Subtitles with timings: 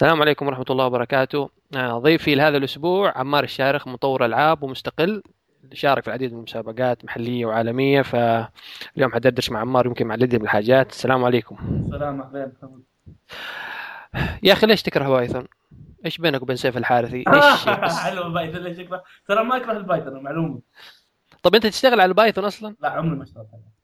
[0.00, 5.22] السلام عليكم ورحمة الله وبركاته آه، ضيفي لهذا الأسبوع عمار الشارخ مطور ألعاب ومستقل
[5.72, 10.44] شارك في العديد من المسابقات محلية وعالمية فاليوم حدردش مع عمار يمكن مع العديد من
[10.44, 11.56] الحاجات السلام عليكم
[11.86, 12.82] السلام عليكم
[14.42, 15.46] يا أخي ليش تكره Python؟
[16.04, 17.68] إيش بينك وبين سيف الحارثي؟ إيش؟
[18.04, 20.60] حلو Python ليش يكره؟ ترى ما اكره ال Python معلومه
[21.42, 23.79] طب أنت تشتغل على Python أصلا؟ لا عمري ما اشتغلت عليه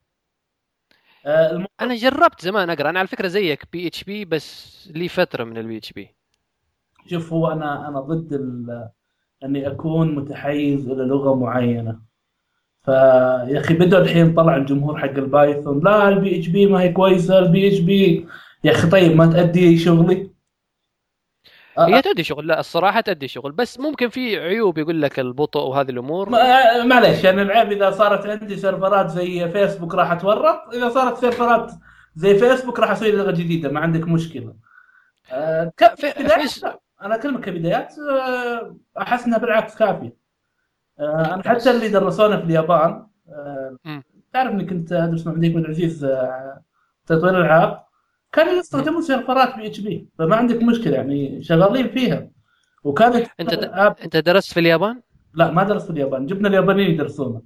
[1.27, 1.67] آه، الم...
[1.81, 2.91] أنا جربت زمان أقرأ.
[2.91, 6.17] أنا على فكرة زيك PHP بس لي فترة من ال PHP.
[7.07, 8.89] شوف هو أنا أنا ضد ال...
[9.45, 12.01] أني أكون متحيز إلى لغة معينة.
[12.85, 17.39] فيا أخي بدأ الحين طلع الجمهور حق ال Python لا ال PHP ما هي كويسة
[17.39, 18.27] ال PHP.
[18.65, 20.31] يا أخي طيب ما تأدي شغلي؟
[21.79, 25.91] هي تأدي شغل لا الصراحة تأدي شغل بس ممكن في عيوب يقول لك البطء وهذه
[25.91, 26.31] الأمور.
[26.85, 31.73] معليش يعني العيب إذا صارت عندي سيرفرات زي فيسبوك راح أتورط إذا صارت سيرفرات
[32.17, 34.55] زي فيسبوك راح أسوي لغة جديدة ما عندك مشكلة.
[35.33, 36.23] آه، في- في-
[36.63, 36.79] لا.
[37.03, 40.17] أنا أكلمك كبدايات آه، احس انها بالعكس كافية.
[41.01, 44.03] آه، أنا حتى اللي درسونا في اليابان آه، مم.
[44.33, 46.63] تعرف إني كنت أدرس مع بن العزيز آه،
[47.07, 47.86] تطوير الألعاب.
[48.37, 52.29] كانوا يستخدمون سيرفرات PHP فما عندك مشكلة يعني شغالين فيها.
[52.85, 55.01] وكانت أنت الألعاب أنت درست في اليابان؟
[55.35, 57.43] لا ما درست في اليابان جبنا اليابانيين يدرسونا.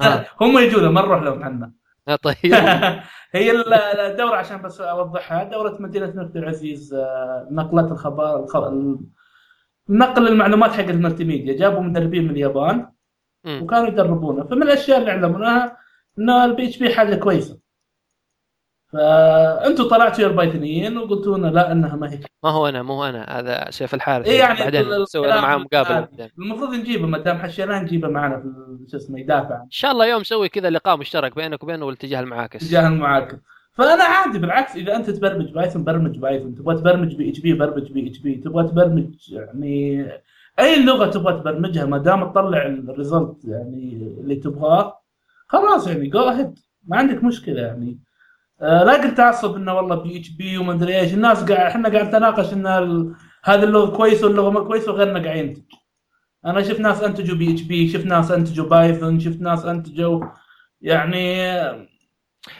[0.00, 0.26] آه.
[0.40, 1.72] هم يجونا ما نروح لهم عنا
[2.08, 2.36] آه طيب.
[3.34, 8.56] هي ال- الدورة عشان بس أوضحها دورة مدينة الملك العزيز آه، نقلت الخبر الخ...
[8.56, 8.98] ال-
[9.88, 11.24] نقل المعلومات حق الملتي
[11.54, 12.86] جابوا مدربين من اليابان.
[13.46, 14.44] وكانوا يدربونا.
[14.44, 15.76] فمن الأشياء اللي علموناها
[16.18, 17.58] ان ال PHP حاجة كويسة.
[18.92, 22.20] فانتم طلعتوا يا البايثونيين وقلتوا لنا لا إنها ما هي.
[22.44, 24.26] ما هو أنا مو أنا هذا سيف الحارث.
[24.26, 26.00] إيه يعني بعدين نسوي معاه مقابلة.
[26.00, 26.28] بعدين.
[26.38, 29.62] المفروض نجيبه ما دام حشيناه نجيبه معنا في شو اسمه يدافع.
[29.62, 32.68] إن شاء الله يوم نسوي كذا لقاء مشترك بينك وبينه والاتجاه المعاكس.
[32.68, 33.36] تجاه المعاكس.
[33.72, 36.54] فأنا عادي بالعكس إذا أنت تبرمج Python برمج Python.
[36.54, 38.34] تبغى تبرمج بي إتش بي برمج بي إتش بي.
[38.34, 40.06] تبغى تبرمج يعني
[40.58, 45.00] أي لغة تبغى تبرمجها ما دام تطلع ال result يعني اللي تبغاه
[45.46, 48.09] خلاص يعني go ahead ما عندك مشكلة يعني آه
[48.60, 51.14] لا قلت تعصب إنه والله PHP وما أدري إيش.
[51.14, 55.36] الناس قاعد إحنا قاعد نتناقش إن ال- هذه اللغة كويسه واللغة ما كويسه وغيرنا قاعد
[55.38, 55.62] ينتج
[56.46, 60.24] أنا شفت ناس أنتجوا PHP شفت ناس أنتجوا Python شفت ناس أنتجوا
[60.80, 61.44] يعني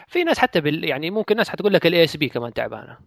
[0.09, 2.99] في ناس حتى بال يعني ممكن ناس حتقول لك ال ASP كمان تعبانة.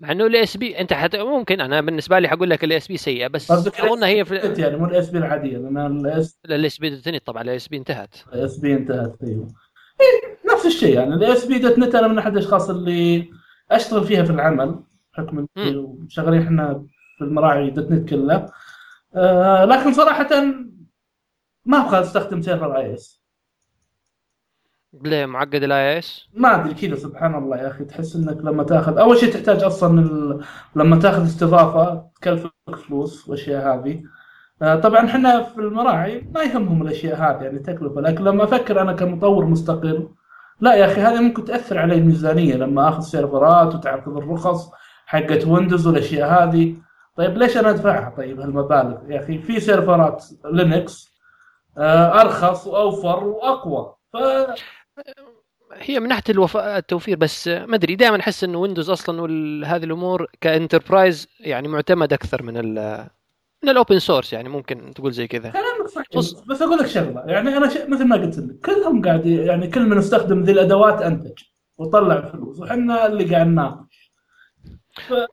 [0.00, 1.16] مع إنه ال ASP أنت حت...
[1.16, 4.84] ممكن أنا بالنسبة لي حقول لك ال ASP سيئة بس أظن هي في يعني مو
[4.84, 6.04] ال AS P العادية لأن
[6.44, 8.14] ال ASP طبعا ال ASP انتهت.
[8.32, 9.48] SP انتهت أيوه.
[10.60, 13.30] نفس الشيء يعني ال ASP dot NET أنا من أحد الأشخاص اللي
[13.70, 14.82] أشتغل فيها في العمل
[15.12, 15.46] بحكم
[16.08, 16.86] شغالين إحنا
[17.18, 18.52] في المراعي dot NET كلها
[19.14, 20.28] آه لكن صراحة
[21.64, 23.22] ما أبغى أستخدم server IS
[25.02, 28.98] ليه معقد ال IS ما أدري كذا سبحان الله يا أخي تحس إنك لما تأخذ
[28.98, 30.44] أول شيء تحتاج أصلا ال...
[30.76, 32.52] لما تأخذ استضافة تكلفك
[32.86, 34.02] فلوس والاشياء هذه.
[34.62, 38.92] آه، طبعا إحنا في المراعي ما يهمهم الأشياء هذه يعني تكلفة لكن لما أفكر أنا
[38.92, 40.08] كمطور مستقل
[40.60, 44.70] لا يا أخي هذه ممكن تأثر علي الميزانية لما آخذ سيرفرات وتاخذ الرخص
[45.06, 46.74] حقت Windows والأشياء هذه.
[47.16, 51.10] طيب ليش أنا أدفعها؟ طيب هالمبالغ يا أخي في سيرفرات Linux
[51.78, 53.94] آه، أرخص وأوفر وأقوى.
[54.12, 54.16] ف
[55.72, 56.56] هي من ناحية الوف...
[56.56, 62.12] التوفير بس ما أدري دائما أحس انه ويندوز أصلا وهذه الأمور ك enterprise يعني معتمد
[62.12, 63.06] أكثر من ال
[63.62, 65.50] من ال open source يعني ممكن تقول زي كذا.
[65.50, 67.22] كلامك صح بص- بس أقول لك شغلة.
[67.26, 67.76] يعني أنا ش...
[67.88, 71.32] مثل ما قلت لك كلهم قاعد يعني كل من استخدم ذي الأدوات أنتج
[71.78, 74.10] وطلع فلوس وحنا اللي قاعد نناقش.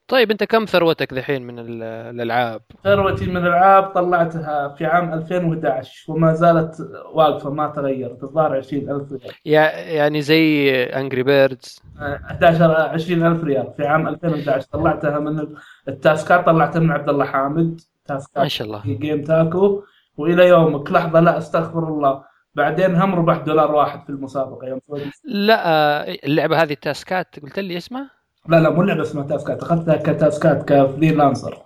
[0.08, 6.12] طيب أنت كم ثروتك ذحين من ال- الألعاب؟ ثروتي من الألعاب طلعتها في عام 2011
[6.14, 6.76] وما زالت
[7.14, 8.24] واقفة ما تغيرت.
[8.24, 9.34] الظاهر 20000 ريال.
[9.46, 15.48] يع- يعني زي Angry Birds آه، 11 20000 ريال في عام 2011 طلعتها من
[15.88, 17.82] التاسكات طلعتها من عبد الله حامد.
[18.08, 18.82] تاسكات ما شاء الله.
[18.82, 19.84] في Game Tako.
[20.18, 22.24] وإلى يومك لحظة لا أستغفر الله.
[22.56, 24.68] بعدين هم ربحت دولار واحد في المسابقة.
[24.68, 24.80] يوم
[25.24, 28.12] لا آه، اللعبة هذه التاسكات قلت لي اسمها؟
[28.48, 29.64] لا لا مو لعبة اسمها تاسكات.
[29.64, 31.64] أخذتها كتاسكات ك freelancer.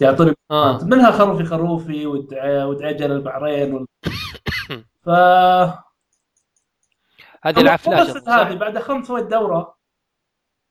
[0.00, 0.84] يعطوني آه.
[0.84, 3.86] منها خروفي خروفي ودعيج البحرين وال...
[5.04, 5.08] ف
[7.44, 9.74] هذه العاب فلاش هذه؟ بعد خمس سويت دورة.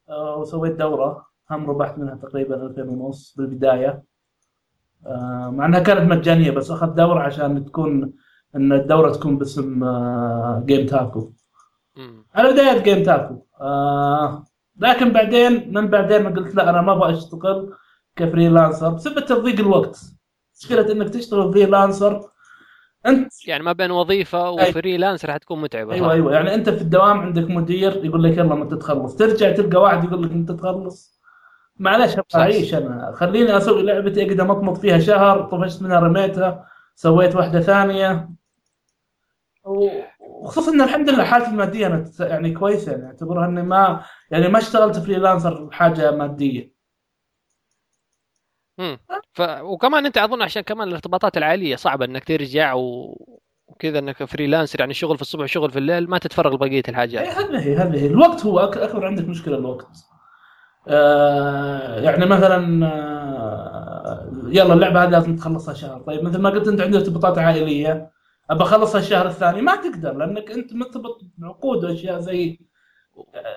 [0.08, 1.26] آه، وسويت دورة.
[1.50, 3.88] هم ربحت منها تقريبا 2000 ونص بالبداية.
[3.88, 4.02] آه،
[5.50, 8.12] مع انها كانت مجانية بس اخذت دورة عشان تكون
[8.56, 11.32] إن الدورة تكون باسم آه، Game Tako
[11.96, 12.26] مم.
[12.34, 14.44] على بداية Game Tako آه
[14.76, 17.74] لكن بعدين من بعدين ما قلت لا أنا ما أبغى أشتغل
[18.16, 20.00] ك freelancer بسبب تضييق الوقت.
[20.62, 22.20] مشكلة إنك تشتغل freelancer
[23.06, 26.34] أنت يعني ما بين وظيفة و freelancer حتكون متعبة أيوه صح؟ أيوه.
[26.34, 30.22] يعني أنت في الدوام عندك مدير يقول لك يلا متى تخلص ترجع تلقى واحد يقول
[30.22, 31.13] لك متى تخلص
[31.76, 32.24] معلش أبغى.
[32.34, 38.28] اعيش أنا خليني أسوي لعبتي أقدر اطمط فيها شهر طفشت منها رميتها سويت واحدة ثانية.
[39.64, 44.58] وخصوصا إن الحمد لله حالتي المادية أنا يعني كويسة يعني أعتبرها إني ما يعني ما
[44.58, 46.74] اشتغلت freelancer بحاجه مادية.
[48.78, 48.98] مم.
[49.32, 49.40] ف...
[49.42, 53.16] وكمان أنت أظن عشان كمان الارتباطات العائلية صعبة إنك ترجع و...
[53.66, 57.22] وكذا إنك فريلانسر يعني شغل في الصبح وشغل في الليل ما تتفرغ لبقية اي الحاجات
[57.22, 58.06] هي هذا هي.
[58.06, 60.13] الوقت هو أك- أكبر عندك مشكلة الوقت.
[60.86, 66.00] يعني مثلا آه يلا اللعبة هذه لازم تخلصها شهر.
[66.00, 68.10] طيب مثل ما قلت أنت عندك ارتباطات عائلية.
[68.50, 69.62] أبى أخلصها الشهر الثاني.
[69.62, 72.60] ما تقدر لأنك أنت مرتبط بعقود وأشياء زي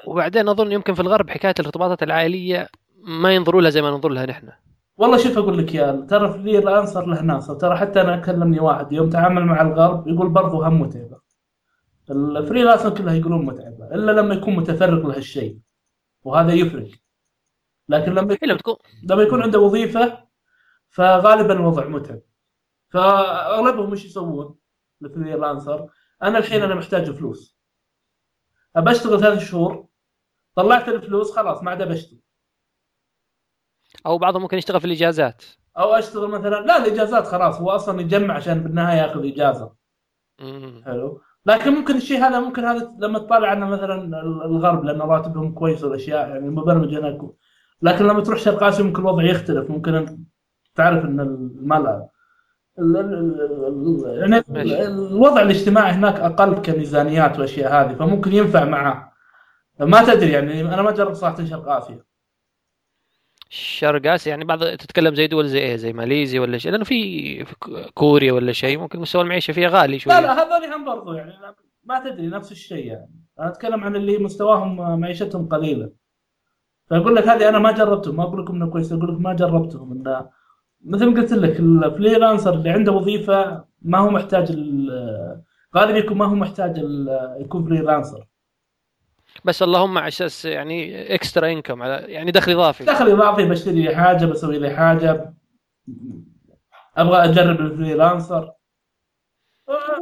[0.08, 2.68] وبعدين أظن يمكن في الغرب حكاية الارتباطات العائلية
[3.04, 4.50] ما ينظروا لها زي ما ننظر لها نحن.
[4.98, 7.48] والله شوف أقول لك يا ترى freelancer له ناس.
[7.48, 11.18] ترى حتى أنا كلمني واحد يوم تعامل مع الغرب يقول برضو هم متعبة.
[12.12, 15.58] ال freelancer كلها يقولون متعبة إلا لما يكون متفرغ لهالشيء.
[16.24, 16.90] وهذا يفرق.
[17.90, 20.28] لكن لما هي لما تكون لما يكون عنده وظيفة
[20.90, 22.22] فغالبا الوضع متعب.
[22.90, 24.56] فأغلبهم إيش يسوون؟
[25.02, 25.90] ال freelancer.
[26.24, 27.58] أنا الحين أنا محتاج فلوس.
[28.76, 29.88] ابى أشتغل ثلاث شهور.
[30.56, 32.20] طلعت الفلوس خلاص ما عاد بشتغل
[34.06, 35.44] أو بعضهم ممكن يشتغل في الإجازات.
[35.78, 39.74] أو أشتغل مثلا لا الإجازات خلاص هو أصلا يجمع عشان بالنهاية ياخذ إجازة.
[40.40, 40.82] مم.
[40.86, 41.22] حلو.
[41.46, 46.30] لكن ممكن الشيء هذا ممكن هذا لما تطالع عنه مثلا الغرب لأن راتبهم كويس والأشياء
[46.30, 47.20] يعني المبرمج هناك
[47.82, 49.70] لكن لما تروح شرق آسيا ممكن الوضع يختلف.
[49.70, 50.18] ممكن
[50.76, 52.08] تعرف أن المال
[52.80, 54.88] ال- ال- ال- يعني.
[54.88, 59.12] الوضع الاجتماعي هناك أقل كميزانيات وأشياء هذه فممكن ينفع معاه
[59.80, 62.04] ما تدري يعني أنا ما جربت صراحة شرق آسيا.
[63.50, 66.72] شرق آسيا يعني بعض تتكلم زي دول زي إيه؟ زي ماليزيا ولا شيء.
[66.72, 67.56] لأنه في في
[67.94, 68.78] كوريا ولا شيء.
[68.78, 71.32] ممكن مستوى المعيشة فيها غالي شوي لا لا هذول هم برضو يعني.
[71.84, 73.12] ما تدري نفس الشيء يعني.
[73.40, 75.90] أنا أتكلم عن اللي مستواهم معيشتهم قليلة.
[76.90, 79.92] فأقول لك هذه أنا ما جربتهم ما أقول لكم إنه كويس أقول لك ما جربتهم.
[79.92, 80.30] إنه
[80.86, 85.42] مثل ما قلت لك الفريلانسر اللي عنده وظيفة ما هو محتاج ال-
[85.76, 86.78] غالبا يكون ما هو محتاج
[87.40, 88.26] يكون freelancer
[89.46, 92.86] بس اللهم على أساس يعني extra انكم على يعني دخل إضافي.
[92.86, 95.34] دخل إضافي بشتري لي حاجة بسوي لي حاجة
[96.98, 98.52] أبغى أجرب ال freelancer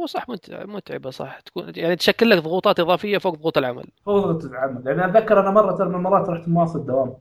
[0.00, 1.40] هو صح مت- متعبة صح.
[1.40, 3.84] تكون يعني تشكل لك ضغوطات إضافية فوق ضغوط العمل.
[4.06, 4.82] فوضى العمل.
[4.86, 7.16] يعني أتذكر أنا مرة ترى من المرات رحت مواصل الدوام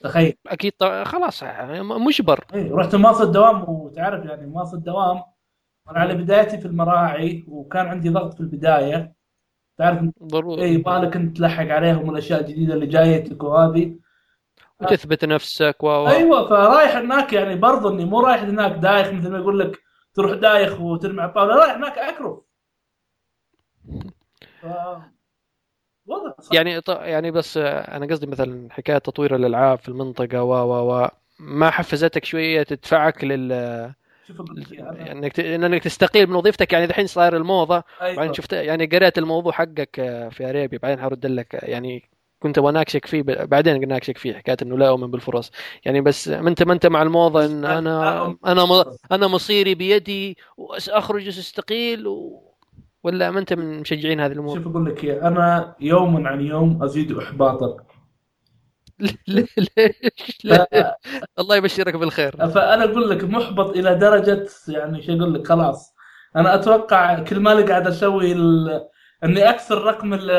[0.00, 0.36] تخيل.
[0.46, 2.44] أكيد طبعا خلاص يعني مجبر.
[2.54, 5.22] إيه رحت مواصل الدوام وتعرف يعني مواصل الدوام
[5.90, 9.14] أنا على بدايتي في المراعي وكان عندي ضغط في البداية.
[9.78, 10.62] تعرف ضروري.
[10.62, 13.96] إيه يبغالك انت تلحق عليهم والاشياء الجديدة اللي جايتك وهذه
[14.80, 19.38] وتثبت نفسك و أيوه فرايح هناك يعني برضو إني مو رايح هناك دايخ مثل ما
[19.38, 19.78] يقول لك
[20.14, 22.38] تروح دايخ وترمي على الطاولة رايح هناك اكرف
[24.62, 24.66] ف...
[26.06, 26.54] وضع صعب.
[26.54, 31.08] يعني يعني بس آه، أنا قصدي مثلا حكاية تطوير الألعاب في المنطقة و و و
[31.38, 33.94] ما حفزتك شوية تدفعك لل
[34.30, 35.40] أنا- إنك.
[35.40, 38.16] إنك تستقيل من وظيفتك يعني دحين صاير الموضة أيوة.
[38.16, 42.09] بعدين شفت يعني قريت الموضوع حقك آه، في أريبيا بعدين حرد لك يعني
[42.40, 45.50] كنت أبغى أناقشك فيه بعدين ناقشك فيه حكاية إنه لا أؤمن بالفرص
[45.84, 48.84] يعني بس ما انت ما أنت مع الموضة إن أنا أنا.
[49.12, 52.42] أنا مصيري بيدي واخرج وأستقيل و...
[53.04, 57.18] ولا ما أنت من مشجعين هذه الأمور؟ شوف أقول لك أنا يوما عن يوم أزيد
[57.18, 57.76] احباطا
[59.28, 59.54] ليش؟
[60.44, 60.62] ليش؟
[61.38, 65.94] الله يبشرك بالخير فأنا أقول لك محبط إلى درجة يعني شو أقول لك خلاص
[66.36, 68.80] أنا أتوقع كل ما قاعد أسوي ال...
[69.24, 70.30] إني أكسر رقم ال...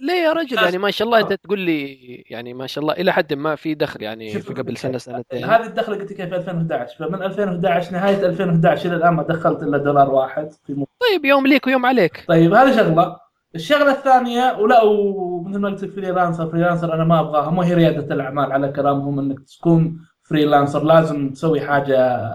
[0.00, 1.94] ليه يا رجل؟ يعني ما شاء الله أنت تقول لي
[2.30, 5.44] يعني ما شاء الله إلى حد ما في دخل يعني في قبل سنة سنتين.
[5.44, 9.78] هذه الدخلة قلت لك في 2011 فمن 2011 نهاية 2011 إلى الآن ما دخلت إلا
[9.78, 10.84] دولار واحد في م...
[11.00, 12.24] طيب يوم ليك ويوم عليك.
[12.28, 13.16] طيب هذه شغلة.
[13.54, 18.14] الشغلة الثانية ولا ومثل ما قلت لك freelancer freelancer أنا ما أبغاها مو هي ريادة
[18.14, 22.28] الأعمال على كلامهم إنك تكون freelancer لازم تسوي حاجة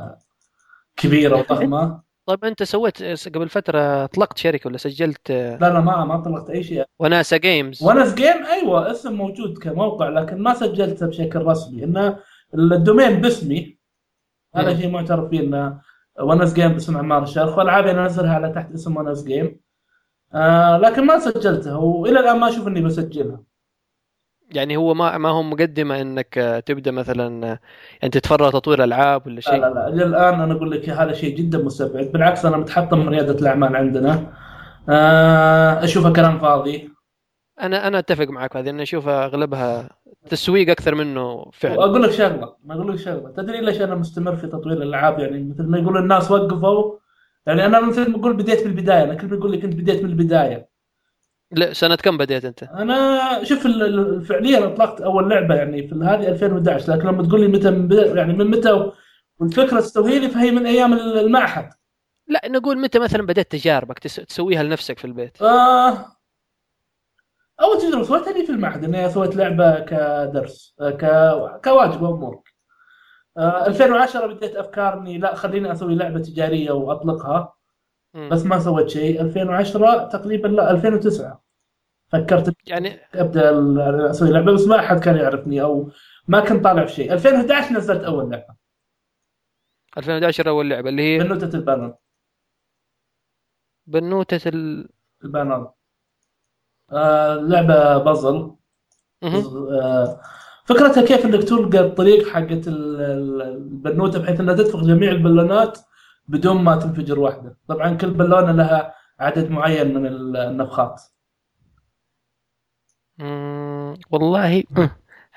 [0.96, 6.18] كبيرة وضخمه طيب انت سويت قبل فترة اطلقت شركة ولا سجلت؟ لا لا ما ما
[6.18, 6.86] طلقت أي شيء.
[7.00, 11.84] وناسة Games ونس Game أيوه اسم موجود كموقع لكن ما سجلته بشكل رسمي.
[11.84, 12.20] انه
[12.54, 13.78] ال domain باسمي
[14.56, 14.78] هذا.
[14.78, 15.82] شيء معترف فيه انه
[16.22, 19.60] ونس جيم باسم عمار الشرخ والعابي أنا أنزلها على تحت اسم ونس جيم
[20.34, 23.44] آه لكن ما سجلتها وإلى الآن ما أشوف إني بسجلها.
[24.52, 27.60] يعني هو ما ما هو مقدمة إنك تبدأ مثلا
[28.02, 31.14] يعني تتفرغ تطوير العاب ولا لا شيء؟ لا لا إلى الان أنا أقول لك هذا
[31.14, 32.12] شيء جدا مستبعد.
[32.12, 34.34] بالعكس أنا متحطم من ريادة الأعمال عندنا.
[34.90, 36.90] آه اشوفها كلام فاضي.
[37.62, 39.90] أنا أنا أتفق معك هذه أنا اشوفها أغلبها
[40.30, 43.32] تسويق أكثر منه فعل وأقول لك شغلة ما أقول لك شغلة.
[43.38, 46.98] تدري ليش أنا مستمر في تطوير الألعاب؟ يعني مثل ما يقول الناس وقفوا.
[47.48, 50.04] يعني أنا مثل ما أقول بديت من البدايه أنا كل ما أقول لك أنت بديت
[50.04, 50.77] من البداية.
[51.52, 53.68] لا سنة كم بديت أنت؟ أنا شوف
[54.30, 58.34] فعليا أطلقت أول لعبة يعني في هذه 2011 لكن لما تقول لي متى من يعني
[58.34, 58.92] من متى
[59.40, 61.70] والفكرة تستوي لي فهي من أيام المعهد
[62.28, 66.06] لا نقول متى مثلا بدأت تجاربك تس- تسويها لنفسك في البيت آه
[67.62, 71.06] أول تجربه سويتها لي في المعهد إني سويت لعبة كدرس آه، ك...
[71.64, 72.42] كواجب أمور
[73.38, 77.57] آه 2010 بديت افكار اني لا خليني أسوي لعبة تجارية وأطلقها.
[78.18, 79.22] بس ما سويت شيء.
[79.22, 81.44] 2010 تقريبا لا 2009
[82.12, 83.52] فكرت يعني أبدأ
[84.12, 85.92] أسوي لعبة بس ما أحد كان يعرفني أو
[86.28, 87.14] ما كنت طالع في شيء.
[87.14, 88.56] 2011 نزلت أول لعبة.
[89.98, 91.96] 2011 أول لعبة اللي هي بنوتة البالونة.
[93.88, 94.90] بنوتة ال...
[95.24, 95.72] البالونة.
[96.92, 98.52] آه لعبة بازل.
[99.24, 100.22] آه،
[100.66, 105.80] فكرتها كيف إنك تلقى الطريق حقت ال- ال- البنوتة بحيث إنها تدفق جميع البالونات
[106.28, 111.02] بدون ما تنفجر واحدة، طبعا كل بالونة لها عدد معين من ال- النفخات.
[114.12, 114.64] والله.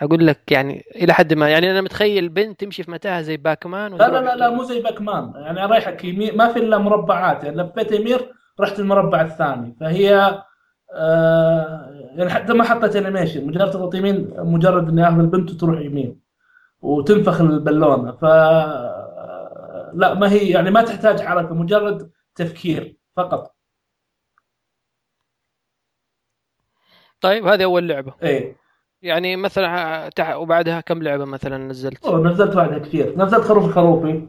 [0.02, 1.48] أقول لك يعني إلى حد ما.
[1.48, 4.82] يعني أنا متخيل بنت تمشي في متاهة زي باكمان لا لا لا, لا مو زي
[4.82, 5.32] باكمان.
[5.36, 7.44] يعني رايحك يمين ما في إلا مربعات.
[7.44, 8.18] يعني لفيت يمين
[8.60, 9.76] رحت المربع الثاني.
[9.80, 10.42] فهي
[10.94, 16.20] آه يعني حتى ما حطيت انيميشن مجرد تضغط يمين مجرد إني أخذ البنت وتروح يمين.
[16.82, 18.12] وتنفخ البالونة.
[18.12, 18.24] ف
[19.94, 23.56] لا ما هي يعني ما تحتاج حركه مجرد تفكير فقط.
[27.20, 28.14] طيب هذه أول لعبة.
[28.22, 28.56] إيه.
[29.02, 30.36] يعني مثلا تح...
[30.36, 33.18] وبعدها كم لعبة مثلا نزلت؟ والله نزلت بعدها كثير.
[33.18, 34.28] نزلت خروف خروفي.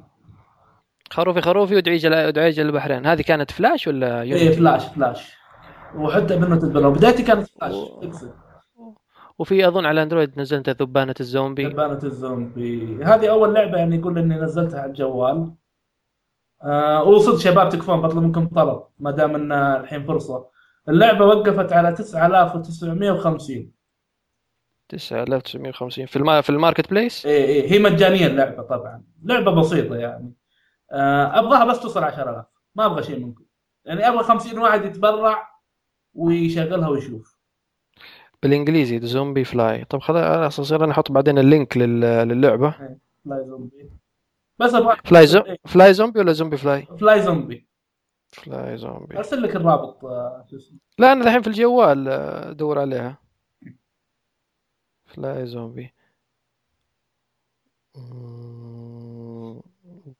[1.11, 3.05] خروفي خروفي ودعيج ودعيج البحرين.
[3.05, 5.37] هذه كانت فلاش ولا إيه Unity؟ Flash Flash.
[5.95, 7.73] وحتى بنوتة البالونه بدايتي كانت فلاش.
[7.73, 8.50] و-.
[9.41, 11.69] وفي أظن على Android نزلت ذبانه الزومبي.
[11.69, 13.03] دبانة الزومبي.
[13.03, 15.53] هذه أول لعبة يعني يقول إني نزلتها على الجوال.
[16.63, 20.47] آه وصلت شباب تكفون بطلب منكم طلب ما دام إن الحين فرصة.
[20.89, 23.71] اللعبة وقفت على 9950
[24.89, 26.41] 9950 في الما...
[26.41, 29.03] في ال marketplace؟ إيه إيه هي مجانية اللعبة طبعا.
[29.23, 30.33] لعبة بسيطة يعني.
[30.91, 32.45] آه أبغاها بس توصل 10000
[32.75, 33.43] ما أبغى شيء منكم.
[33.85, 35.47] يعني أبغى 50 واحد يتبرع
[36.13, 37.40] ويشغلها ويشوف.
[38.43, 41.99] بالإنجليزي Zombie Fly طب خلاص اصير أنا أحط بعدين ال link لل...
[42.01, 42.71] للعبة.
[43.25, 43.89] Fly Zombie
[44.59, 45.43] بس أبغى Fly Zo...
[45.67, 47.67] Fly Zombie ولا Zombie Fly؟ Fly Zombie
[48.31, 50.77] Fly Zombie أرسل لك الرابط آه شو اسمه.
[50.97, 53.17] لا أنا الحين في الجوال آه، ادور عليها.
[55.05, 55.93] Fly Zombie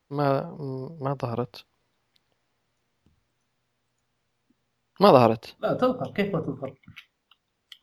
[0.10, 0.58] ما
[1.02, 1.66] ما ظهرت.
[5.00, 5.56] ما ظهرت.
[5.60, 6.12] لا تظهر.
[6.12, 6.74] كيف ما تظهر؟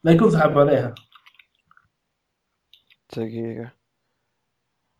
[0.04, 0.94] لا يكون سحب عليها.
[3.16, 3.72] دقيقة.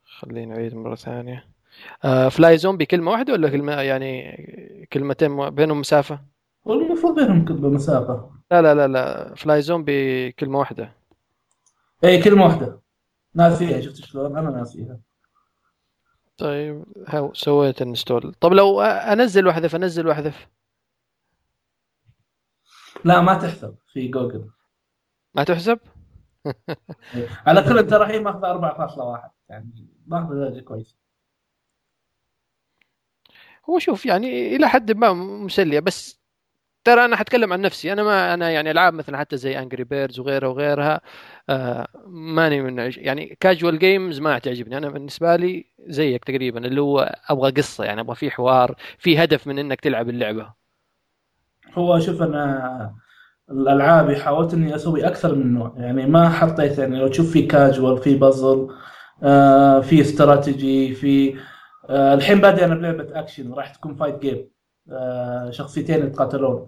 [0.04, 1.48] خلينا نعيد مرة ثانية.
[2.04, 4.36] آه Fly Zombie كلمة واحدة ولا كلمة يعني
[4.92, 6.20] كلمتين بينهم مسافة؟
[6.64, 8.30] والمفروض بينهم كل مسافة.
[8.50, 9.34] لا لا لا لا.
[9.34, 10.92] Fly Zombie كلمة واحدة.
[12.04, 12.80] اي كلمة واحدة.
[13.34, 15.00] ناسيها شفت شلون؟ أنا ناسيها
[16.38, 20.48] طيب هاو سويت install طب لو أنزل واحذف انزل واحذف
[23.04, 23.76] لا ما تحسب.
[23.92, 24.50] في جوجل
[25.34, 25.78] ما تحسب؟
[27.46, 30.96] على كل ترى هي ماخذة 4.1 يعني ماخذة درجة كويسة.
[33.70, 36.20] هو شوف يعني إلى حد ما مسلية بس
[36.84, 37.92] ترى أنا حتكلم عن نفسي.
[37.92, 41.00] أنا ما أنا يعني ألعاب مثلا حتى زي Angry Birds وغيرها وغيرها
[41.50, 44.78] آه ماني من يعني casual games ما تعجبني.
[44.78, 49.46] أنا بالنسبة لي زيك تقريبا اللي هو أبغى قصة يعني أبغى في حوار في هدف
[49.46, 50.54] من إنك تلعب اللعبة.
[51.74, 52.94] هو شوف أنا
[53.50, 55.72] الألعاب حاولت إني أسوي أكثر من نوع.
[55.76, 58.68] يعني ما حطيت يعني لو تشوف في كاجوال في بازل
[59.22, 61.34] آه في استراتيجي في
[61.90, 64.48] آه الحين بادئ أنا بلعبة اكشن راح تكون fight game
[64.90, 66.66] آه شخصيتين يتقاتلون.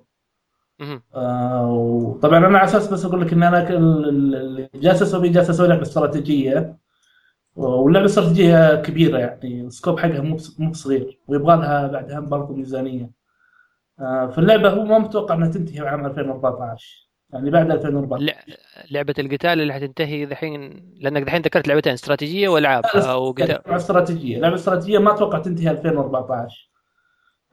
[1.14, 5.68] آه وطبعا أنا على أساس بس أقول لك إن أنا اللي جالس أسوي جالس أسوي
[5.68, 6.78] لعبة استراتيجية.
[7.56, 9.60] واللعبة استراتيجية كبيرة يعني.
[9.66, 11.18] السكوب حقها مو مو بصغير.
[11.28, 13.10] ويبغى لها بعدها برضه ميزانية.
[14.00, 18.34] آه فاللعبه هو ما متوقع إنها تنتهي عام 2014 يعني بعد 2014 لع-
[18.90, 23.48] لعبة القتال اللي حتنتهي دحين لأنك دحين ذكرت لعبتين استراتيجية والعاب أو قتال.
[23.48, 24.38] لعبه استراتيجية.
[24.40, 26.70] لعبة استراتيجية ما أتوقع تنتهي 2014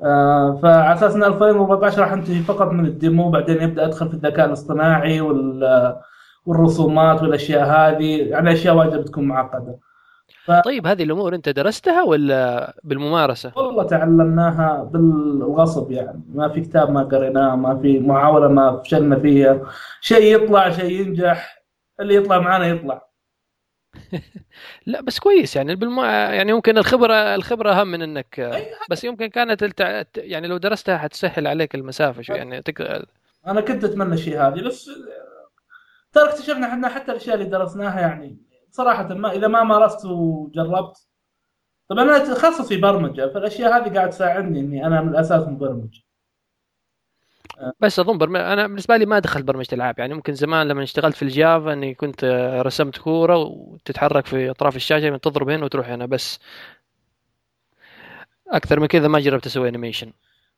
[0.01, 4.45] آه فعلى أساس إن 2014 راح انتهي فقط من الديمو بعدين يبدأ أدخل في الذكاء
[4.45, 5.95] الاصطناعي وال
[6.45, 8.21] والرسومات والأشياء هذه.
[8.29, 9.79] يعني أشياء واجد بتكون معقدة.
[10.65, 16.23] طيب هذه الأمور أنت درستها ولا بالممارسة؟ والله تعلمناها بالغصب يعني.
[16.33, 19.61] ما في كتاب ما قريناه ما في محاوله ما فشلنا فيها.
[20.01, 21.63] شيء يطلع شيء ينجح.
[21.99, 23.07] اللي يطلع معنا يطلع.
[24.85, 25.99] لا بس كويس يعني بالم...
[25.99, 30.03] يعني ممكن الخبرة الخبرة أهم من إنك بس يمكن كانت التع...
[30.17, 32.81] يعني لو درستها حتسهل عليك المسافة شوي يعني تك...
[33.47, 34.89] أنا كنت أتمنى الشيء هذه بس
[36.13, 38.37] ترى اكتشفنا إحنا حتى الأشياء اللي درسناها يعني
[38.77, 41.07] صراحة ما إذا ما مارست وجربت.
[41.89, 45.99] طبعا أنا تخصصي برمجة فالأشياء هذه قاعد تساعدني إني أنا من الأساس مبرمج
[47.79, 48.35] بس أظن برم...
[48.35, 49.99] أنا بالنسبة لي ما دخلت برمجة ألعاب.
[49.99, 52.23] يعني ممكن زمان لما اشتغلت في الجافا إني كنت
[52.65, 56.39] رسمت كورة وتتحرك في أطراف الشاشة تضرب هنا وتروح هنا بس
[58.51, 60.11] أكثر من كذا ما جربت أسوي animation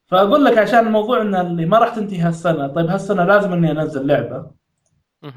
[0.07, 4.07] فأقول لك عشان الموضوع إن اللي ما راح تنتهي هالسنة طيب هالسنة لازم إني أنزل
[4.07, 4.51] لعبة.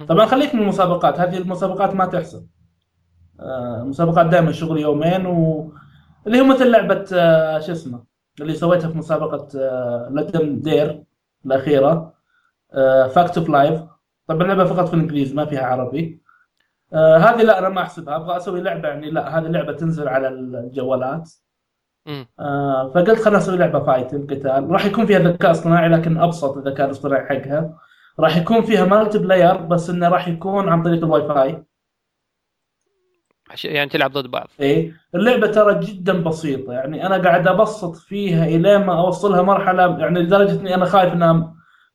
[0.09, 2.49] طبعا خليك من المسابقات هذه المسابقات ما تحسب
[3.42, 5.72] آه، المسابقات دائما شغل يومين و
[6.26, 8.04] اللي هو مثل لعبة آه، شو اسمه؟
[8.40, 9.49] اللي سويتها في مسابقة
[10.11, 11.04] Ludum Dare
[11.46, 12.14] الأخيرة
[13.14, 13.81] Fact of Life
[14.26, 16.22] طبعا اللعبه فقط في الانجليزي ما فيها عربي.
[16.92, 18.16] آه هذه لا أنا ما أحسبها.
[18.16, 21.30] أبغى أسوي لعبة يعني لا هذه لعبة تنزل على الجوالات.
[22.40, 24.70] آه فقلت خلنا أسوي لعبة fighting قتال.
[24.70, 27.78] راح يكون فيها ذكاء اصطناعي لكن أبسط الذكاء الاصطناعي حقها.
[28.20, 31.64] راح يكون فيها multiplayer بس إنه راح يكون عن طريق الواي فاي.
[33.64, 34.49] يعني تلعب ضد بعض.
[34.61, 36.73] إيه؟ اللعبة ترى جدا بسيطة.
[36.73, 41.54] يعني أنا قاعد أبسط فيها إلى ما أوصلها مرحلة يعني لدرجة إني أنا خايف إنها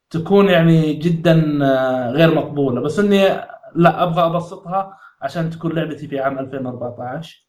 [0.10, 2.82] تكون يعني جدا آه، غير مقبولة.
[2.82, 3.26] بس إني
[3.76, 7.48] لا أبغى أبسطها عشان تكون لعبتي في عام 2014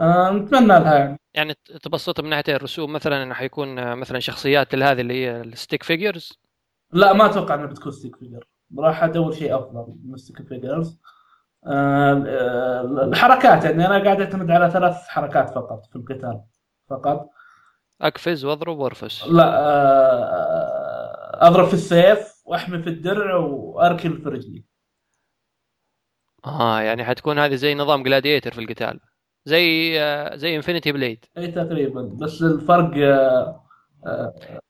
[0.00, 1.20] أه نتمنى لها يعني.
[1.34, 5.47] يعني تبسطها من ناحية الرسوم مثلا إنه حيكون آه، مثلا شخصيات هذه اللي هي ال
[5.47, 6.38] stick figures
[6.92, 11.21] لا ما أتوقع إنها بتكون stick figure راح أدور شيء أفضل من stick figures آه،
[13.08, 16.40] الحركات يعني أنا قاعد أعتمد على ثلاث حركات فقط في القتال
[16.90, 17.30] فقط.
[18.00, 24.64] أقفز وأضرب وارفس لا آه، أضرب في السيف وأحمي في الدرع واركل في رجلي.
[26.46, 29.00] آه يعني حتكون هذه زي نظام gladiator في القتال.
[29.44, 32.90] زي آه، زي Infinity Blade أي تقريبا بس الفرق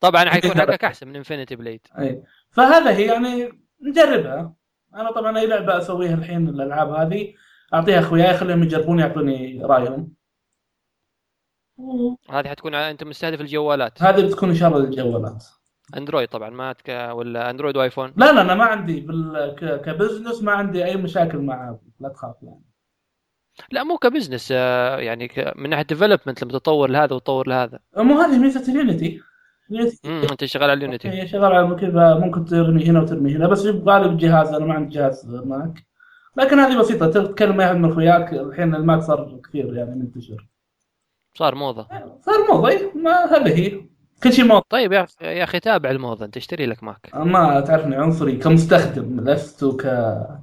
[0.01, 4.55] طبعا حيكون حقك أحسن من Infinity Blade أي فهذا هي يعني نجربها.
[4.95, 7.35] أنا طبعا أي لعبة أسويها الحين الألعاب هذه
[7.75, 10.13] أعطيها اخوياي اخليهم يجربون يعطوني رأيهم.
[12.31, 14.03] هذه حتكون أنت مستهدف الجوالات.
[14.03, 15.45] هذه بتكون إن شاء الله للجوالات.
[15.97, 16.89] أندرويد طبعا ما تك...
[17.13, 19.01] ولا أندرويد وآيفون؟ لا لا أنا ما عندي.
[19.01, 19.55] بال...
[19.59, 19.81] ك...
[19.81, 22.65] ك business ما عندي أي مشاكل مع لا تخاف يعني.
[23.71, 27.79] لا مو ك business آه، يعني من ناحية development لما تطور لهذا وتطور لهذا.
[27.97, 29.21] مو هذه ميزة ال Unity.
[30.05, 33.67] أنت شغال على ال Unity هي شغال على كذا ممكن ترمي هنا وترمي هنا بس
[33.67, 35.87] غالب الجهاز أنا ما عندي جهاز ماك
[36.37, 40.49] لكن هذه بسيطة تتكلم مع أحد من أخوياك الحين الماك صار كثير يعني منتشر.
[41.35, 41.87] صار موضة.
[42.21, 43.81] صار موضة إيه، ما هذه هي.
[44.23, 44.65] كل شيء موضة.
[44.69, 49.21] طيب يا أخي يا أخي تابع الموضة أنت اشتري لك ماك ما تعرفني عنصري كمستخدم
[49.21, 49.87] لست ك...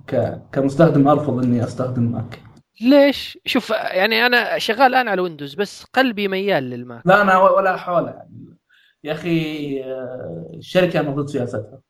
[0.07, 0.41] ك...
[0.51, 2.39] كمستخدم أرفض إني أستخدم ماك
[2.81, 7.77] ليش؟ شوف يعني أنا شغال الآن على ويندوز بس قلبي ميال للماك لا أنا ولا
[7.77, 8.58] حوله يعني.
[9.03, 11.81] يا أخي آه، الشركة أنا ضد سياستها.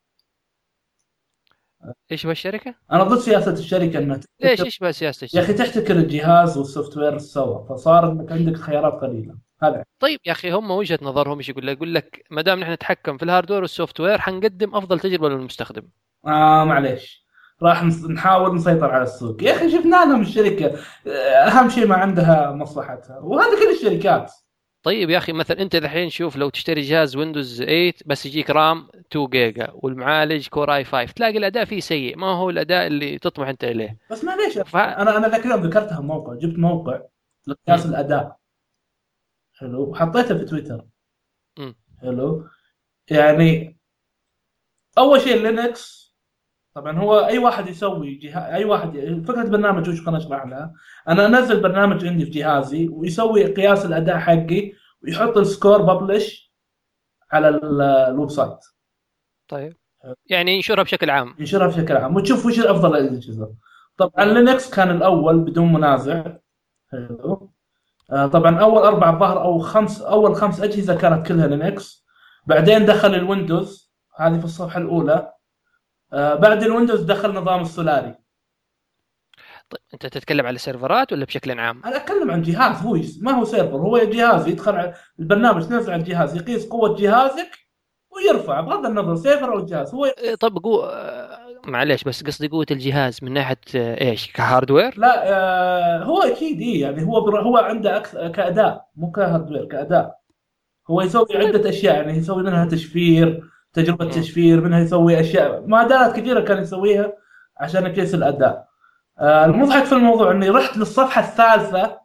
[2.12, 5.54] إيش هو الشركة؟ أنا ضد سياسة الشركة إنها ليش؟ إيش بقى سياسة الشركة؟ يا أخي
[5.54, 9.36] تحتكر الجهاز وال software سوا فصار انك عندك خيارات قليلة.
[9.63, 12.72] هذا طيب يا أخي هم وجهة نظرهم إيش يقول لك؟ يقول لك ما دام نحن
[12.72, 15.88] نتحكم في ال hardware وال software حنقدم أفضل تجربة للمستخدم.
[16.26, 17.26] آه معليش.
[17.62, 19.43] راح نحاول نسيطر على السوق.
[19.43, 23.19] يا أخي شفنا لهم الشركة آه، أهم شيء ما عندها مصلحتها.
[23.19, 24.32] وهذا كل الشركات.
[24.84, 28.88] طيب يا أخي مثلا أنت الحين شوف لو تشتري جهاز ويندوز 8 بس يجيك RAM
[29.12, 33.63] 2 جيجا والمعالج Core i5 تلاقي الأداء فيه سيء ما هو الأداء اللي تطمح أنت
[33.63, 33.98] إليه.
[34.12, 34.76] بس معليش ف...
[34.76, 37.02] أنا أنا ذاك اليوم ذكرتها موقع جبت موقع
[37.48, 38.38] لقياس الأداء.
[39.54, 39.82] حلو.
[39.89, 40.86] وحطيته في تويتر.
[41.60, 41.74] م.
[42.02, 42.48] حلو.
[43.12, 43.78] يعني
[44.98, 46.09] أول شيء لينكس
[46.80, 50.74] طبعا هو أي واحد يسوي جهاز أي واحد فكرة برنامج وش خلينا نشرح لها؟
[51.08, 54.72] أنا أنزل برنامج عندي في جهازي ويسوي قياس الأداء حقي
[55.04, 56.54] ويحط ال score ببلش
[57.32, 57.50] على
[58.10, 58.58] ال website.
[59.48, 59.74] طيب.
[60.26, 61.36] يعني ينشرها بشكل عام.
[61.39, 62.15] ينشرها بشكل عام.
[62.15, 63.54] وتشوف وش افضل الاجهزه
[63.98, 66.24] طبعا لينكس كان الأول بدون منازع.
[66.92, 67.52] حلو.
[68.12, 72.06] آه، طبعا أول أربع ظهر أو خمس أول خمس أجهزة كانت كلها لينكس.
[72.48, 75.38] بعدين دخل الويندوز هذه في الصفحة الأولى.
[76.12, 78.15] بعد الويندوز دخل نظام ال Solaris
[79.69, 83.45] طيب أنت تتكلم على سيرفرات ولا بشكل عام؟ أنا أتكلم عن جهاز هو ما هو
[83.45, 87.69] server هو جهاز يدخل على البرنامج تنزل على الجهاز يقيس قوة جهازك
[88.12, 90.82] ويرفع بغض النظر server أو جهاز هو إيه، طب قو...
[90.82, 96.62] آه، معليش بس قصدي قوة الجهاز من ناحية آه، إيش ك hardware؟ لا هو أكيد
[96.62, 97.41] إيه يعني هو بر...
[97.41, 100.19] هو عنده أكثر كاداء مو ك hardware كاداء
[100.89, 103.43] هو يسوي عدة أشياء يعني يسوي منها تشفير
[103.82, 105.68] تجربة تشفير منها يسوي أشياء.
[105.68, 107.13] معادلات كثيرة كان يسويها
[107.58, 108.68] عشان يقيس الأداء.
[109.20, 112.00] آه المضحك في الموضوع إني رحت للصفحة الثالثة.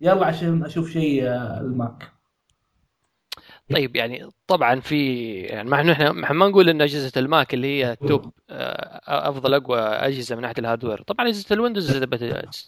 [0.00, 2.14] يلا عشان أشوف شيء آه ال Mac.
[3.70, 7.96] طيب يعني طبعا في يعني ما إحنا ما نقول إن أجهزة ال Mac اللي هي
[7.96, 11.02] top آه، أفضل أقوى أجهزة من ناحية ال hardware.
[11.02, 12.06] طبعا أجهزة ال Windows إذا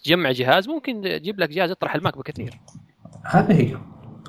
[0.03, 2.59] تجمع جهاز ممكن تجيب لك جهاز يطرح ال Mac بكثير.
[3.23, 3.77] هذه هي.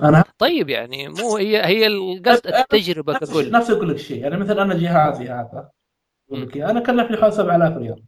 [0.03, 3.51] أنا طيب يعني مو هي هي القصد التجربة ككل.
[3.51, 4.23] نفس أقول لك شيء.
[4.23, 5.71] يعني مثلا أنا جهازي هذا
[6.29, 8.05] أقول لك أنا كلفني حوالي 7000 ريال.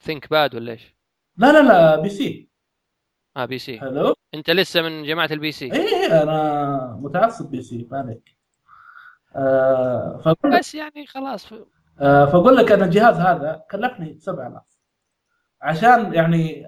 [0.00, 0.96] ThinkPad ولا إيش؟
[1.36, 2.00] لا لا لا.
[2.00, 2.48] PC.
[3.36, 3.80] آه PC.
[3.80, 5.72] حلو أنت لسه من جماعة ال PC.
[5.72, 7.88] اي إيه، أنا متعصب PC.
[7.90, 8.36] ما عليك.
[9.36, 11.52] آه فقل بس يعني خلاص.
[12.00, 14.62] آه فأقول لك أنا الجهاز هذا كلفني 7000
[15.62, 16.66] عشان يعني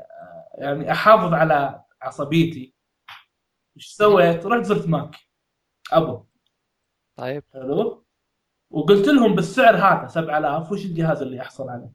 [0.58, 2.73] يعني أحافظ على عصبيتي.
[3.76, 5.16] إيش سويت؟ رحت زرت Mac
[5.92, 6.24] Apple.
[7.16, 7.44] طيب.
[7.52, 8.04] حلو.
[8.70, 11.92] وقلت لهم بالسعر هذا 7000 وش الجهاز اللي احصل عليه؟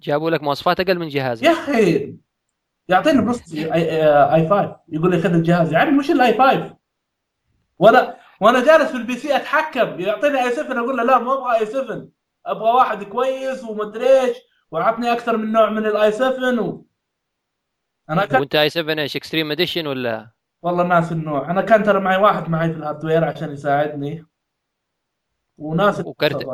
[0.00, 1.42] جابوا لك مواصفات أقل من جهازك.
[1.42, 2.16] يا أخي
[2.88, 5.72] يعطيني بس i 5 يقول لي خذ الجهاز.
[5.72, 6.76] يعني مش ال i5
[7.78, 10.00] وأنا وأنا جالس في ال PC أتحكم.
[10.00, 12.08] يعطيني i7 أقول له لا ما أبغى i7
[12.46, 14.36] أبغى واحد كويس ومدري إيش
[14.70, 16.84] وعطني أكثر من نوع من ال i 7 و...
[18.10, 18.40] أنا كان...
[18.40, 20.30] وأنت i7 إيش Extreme Edition ولا؟
[20.62, 24.24] والله ناس النوع أنا كان ترى معي واحد معي في الهاردوير عشان يساعدني.
[25.58, 26.46] وناس وكرت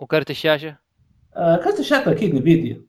[0.00, 0.76] وكرت الشاشة؟
[1.36, 2.82] آه كرت الشاشة أكيد نفيديا.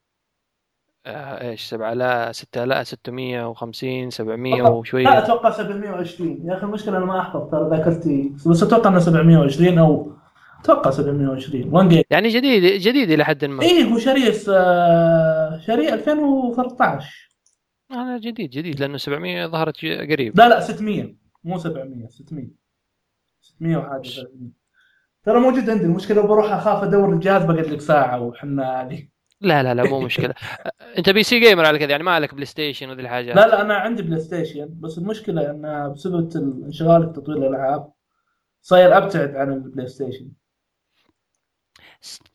[1.06, 7.20] آه إيش 7000 6000 650 700 وشويه لا أتوقع 720 يا أخي المشكلة أنا ما
[7.20, 8.34] أحفظ ترى ذاكرتي.
[8.46, 10.12] بس أتوقع إنه 720 أو
[10.62, 13.64] أتوقع 720 1 جيم يعني جديد جديد إلى حد ما.
[13.64, 17.29] اي هو شاريه آه، شاريه 2013
[17.92, 20.38] أنا جديد جديد لأنه 700 ظهرت قريب.
[20.38, 22.48] لا لا 600 مو 700 600
[23.42, 24.28] 600 وحاجة
[25.24, 29.08] ترى موجود عندي المشكلة بروح أخاف أدور الجهاز بقعد لك ساعة وحنا هذه.
[29.42, 30.34] لا لا لا مو مشكلة.
[30.98, 33.36] أنت PC gamer على كذا يعني ما لك PlayStation وذي الحاجات.
[33.36, 37.92] لا لا أنا عندي PlayStation بس المشكلة إن بسبب انشغالي في تطوير الالعاب
[38.62, 40.32] صاير أبتعد عن ال PlayStation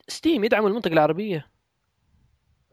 [0.09, 1.37] Steam يدعم المنطقة العربية.
[1.37, 1.54] آه،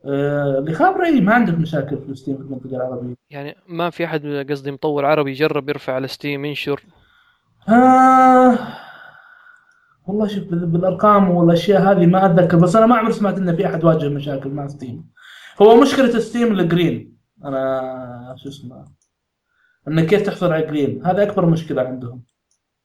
[0.05, 3.15] اللي خابري ما عندك مشاكل في Steam في المنطقة العربية.
[3.29, 6.83] يعني ما في أحد قصدي مطور عربي يجرب يرفع على Steam ينشر.
[7.69, 8.57] آه
[10.07, 13.83] والله شوف بالأرقام والأشياء هذه ما أتذكر بس أنا ما عمري سمعت إن في أحد
[13.83, 15.10] واجه مشاكل مع Steam.
[15.61, 18.85] هو مشكلة Steam ال green أنا شو اسمه
[19.87, 22.23] انك كيف تحصل على green هذا أكبر مشكلة عندهم.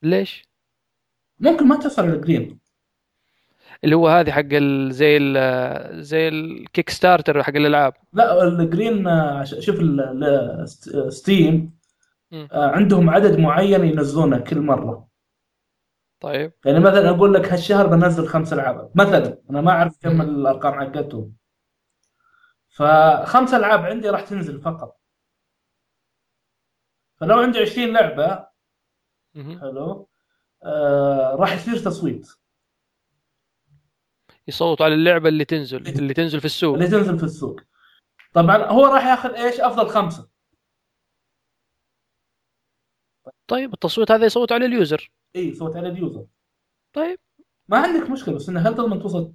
[0.03, 0.49] ليش؟
[1.41, 2.59] ممكن ما تحصل على green
[3.85, 4.55] اللي هو هذه حق
[4.91, 7.95] زي ال زي ال Kickstarter حق الألعاب.
[8.13, 9.05] لا ال green
[9.45, 9.77] شوف
[11.13, 11.77] Steam
[12.53, 15.09] عندهم عدد معين ينزلونه كل مرة.
[16.21, 16.53] طيب.
[16.65, 18.91] يعني مثلا أقول لك هالشهر بنزل خمس ألعاب.
[18.95, 21.33] مثلا أنا ما أعرف كم الأرقام حقتهم.
[22.69, 25.01] فخمس ألعاب عندي راح تنزل فقط.
[27.17, 28.47] فلو عندي 20 لعبة
[29.35, 30.09] حلو
[30.65, 32.29] آه راح يصير تصويت.
[34.49, 36.75] يصوتوا على اللعبة اللي تنزل اللي تنزل في السوق.
[36.75, 37.61] اللي تنزل في السوق.
[38.33, 40.29] طبعا هو راح ياخذ إيش؟ أفضل خمسة.
[43.47, 45.11] طيب التصويت هذا يصوت على ال user.
[45.37, 46.27] إي صوت على ال user.
[46.93, 47.19] طيب.
[47.69, 49.33] ما عندك مشكلة بس إنه هل تضمن توصل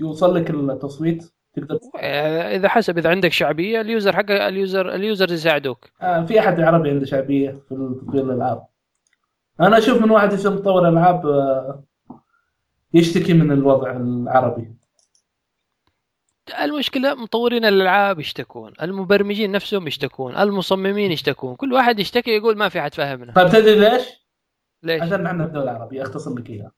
[0.00, 1.78] يوصل لك التصويت؟ تقدر.
[2.56, 5.90] إذا حسب إذا عندك شعبية ال user حق ال user ال user يساعدوك.
[6.00, 8.66] آه في أحد عربي عنده شعبية في تطوير الألعاب.
[9.60, 11.84] أنا أشوف من واحد يصير مطور ألعاب آه
[12.94, 14.74] يشتكي من الوضع العربي.
[16.60, 22.80] المشكلة مطورين الألعاب يشتكون المبرمجين نفسهم يشتكون المصممين يشتكون كل واحد يشتكي يقول ما في
[22.80, 23.32] أحد فاهمنا.
[23.32, 24.02] طيب تدري ليش؟
[24.82, 26.72] ليش؟ عشان إحنا في دوله عربية اختصر لك إياها.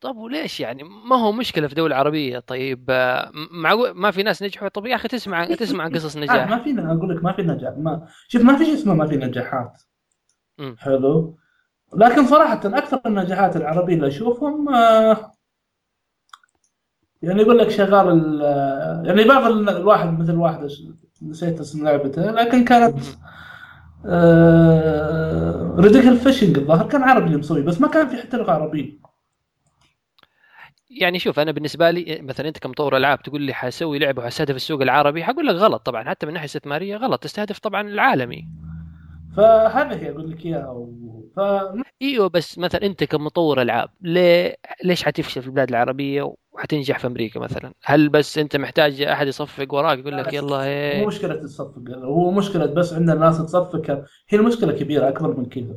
[0.00, 2.84] طب وليش يعني؟ ما هو مشكلة في دوله عربية؟ طيب
[3.50, 6.48] معقول ما في ناس نجحوا؟ طب يا أخي تسمع تسمع قصص نجاح.
[6.50, 7.74] ما في أقول لك ما في نجاح.
[7.78, 9.82] ما شوف ما في شيء اسمه ما في نجاحات؟
[10.58, 10.74] م.
[10.78, 11.36] حلو.
[11.96, 15.32] لكن صراحة أكثر النجاحات العربية اللي أشوفهم آه
[17.22, 18.40] يعني يقول لك شغال
[19.06, 20.68] يعني بعض الواحد مثل واحد
[21.22, 22.98] نسيت اسم لعبته لكن كانت
[24.06, 25.76] آه
[26.22, 28.98] فيشنج الظاهر كان عربي اللي مسوي بس ما كان في حتى لغة عربية.
[30.90, 34.82] يعني شوف أنا بالنسبة لي مثلا أنت كمطور ألعاب تقول لي حاسوي لعبة وحستهدف السوق
[34.82, 38.48] العربي حقول لك غلط طبعا حتى من ناحية استثمارية غلط تستهدف طبعا العالمي.
[39.36, 40.86] فهذا هي أقول لك إياها
[41.36, 41.40] ف...
[42.02, 47.40] إيوه بس مثلا أنت كمطور ألعاب ليه ليش حتفشل في البلاد العربية وحتنجح في أمريكا
[47.40, 51.82] مثلا؟ هل بس أنت محتاج أحد يصفق وراك يقول لك يلا هي مو مشكلة تصفق
[51.90, 55.76] هو مشكلة بس عندنا الناس تصفق هي المشكلة كبيرة أكبر من كذا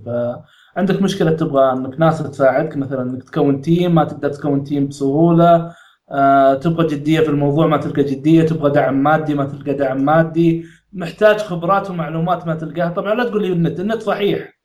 [0.75, 5.75] فعندك مشكلة تبغى إنك ناس تساعدك مثلا إنك تكون تيم ما تقدر تكون تيم بسهولة
[6.11, 10.65] أه تبغى جدية في الموضوع ما تلقى جدية تبغى دعم مادي ما تلقى دعم مادي
[10.93, 14.59] محتاج خبرات ومعلومات ما تلقاها طبعا لا تقول لي النت النت صحيح.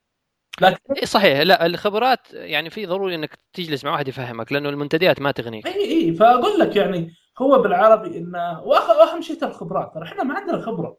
[0.60, 1.40] لكن إيه صحيح.
[1.40, 5.66] لا الخبرات يعني في ضروري إنك تجلس مع واحد يفهمك لأنه المنتديات ما تغنيك.
[5.66, 9.94] اي اي فأقول لك يعني هو بالعربي إنه وأخ- وأهم شيء ترى الخبرات.
[9.94, 10.96] ترى إحنا ما عندنا خبرة.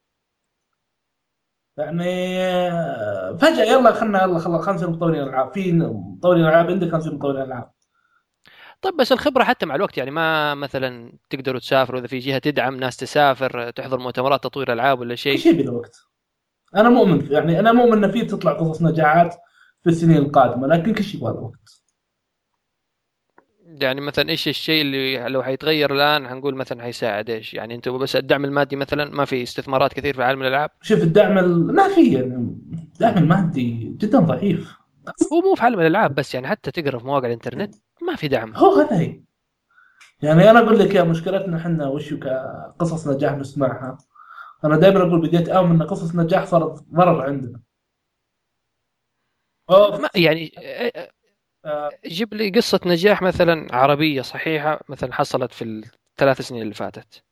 [1.77, 5.53] يعني آه، فجأة يلا خلنا يلا خلنا خمسه نصير مطورين ألعاب.
[5.53, 7.71] في مطورين ألعاب عندك خمسه مطورين ألعاب.
[8.85, 12.75] طيب بس الخبرة حتى مع الوقت يعني ما مثلا تقدروا تسافروا إذا في جهة تدعم
[12.75, 15.95] ناس تسافر تحضر مؤتمرات تطوير ألعاب ولا شيء؟ شيء بلا وقت.
[16.75, 19.35] أنا مؤمن يعني أنا مؤمن إن في تطلع قصص نجاحات
[19.83, 21.81] في السنين القادمة لكن كل شيء يبغى وقت
[23.81, 28.15] يعني مثلا إيش الشيء اللي لو حيتغير الآن؟ حنقول مثلا حيساعد إيش؟ يعني أنتم بس
[28.15, 31.75] الدعم المادي مثلا ما في استثمارات كثير في عالم الألعاب؟ شوف الدعم ال...
[31.75, 32.35] ما في يعني
[32.73, 34.73] الدعم المادي جدا ضعيف.
[35.33, 38.55] هو مو في عالم الألعاب بس يعني حتى تقرأ في مواقع الإنترنت ما في دعم.
[38.55, 39.21] هو هذا هي
[40.21, 43.97] يعني أنا أقول لك يا مشكلتنا إحنا وشو كقصص نجاح نسمعها.
[44.63, 47.61] أنا دائما أقول بديت اؤمن إن قصص نجاح صارت ضرر عندنا.
[49.69, 49.97] أوه.
[49.97, 50.51] ما يعني
[51.65, 55.63] آه، جيب لي قصة نجاح مثلا عربية صحيحة مثلا حصلت في
[56.11, 57.23] الثلاث سنين اللي فاتت.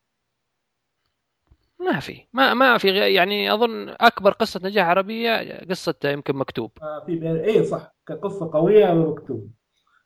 [1.79, 2.27] ما في.
[2.33, 6.71] ما ما في يعني أظن أكبر قصة نجاح عربية قصة يمكن مكتوب.
[6.81, 7.43] آه، في.
[7.45, 7.95] اي صح.
[8.07, 9.51] كقصة قوية ومكتوب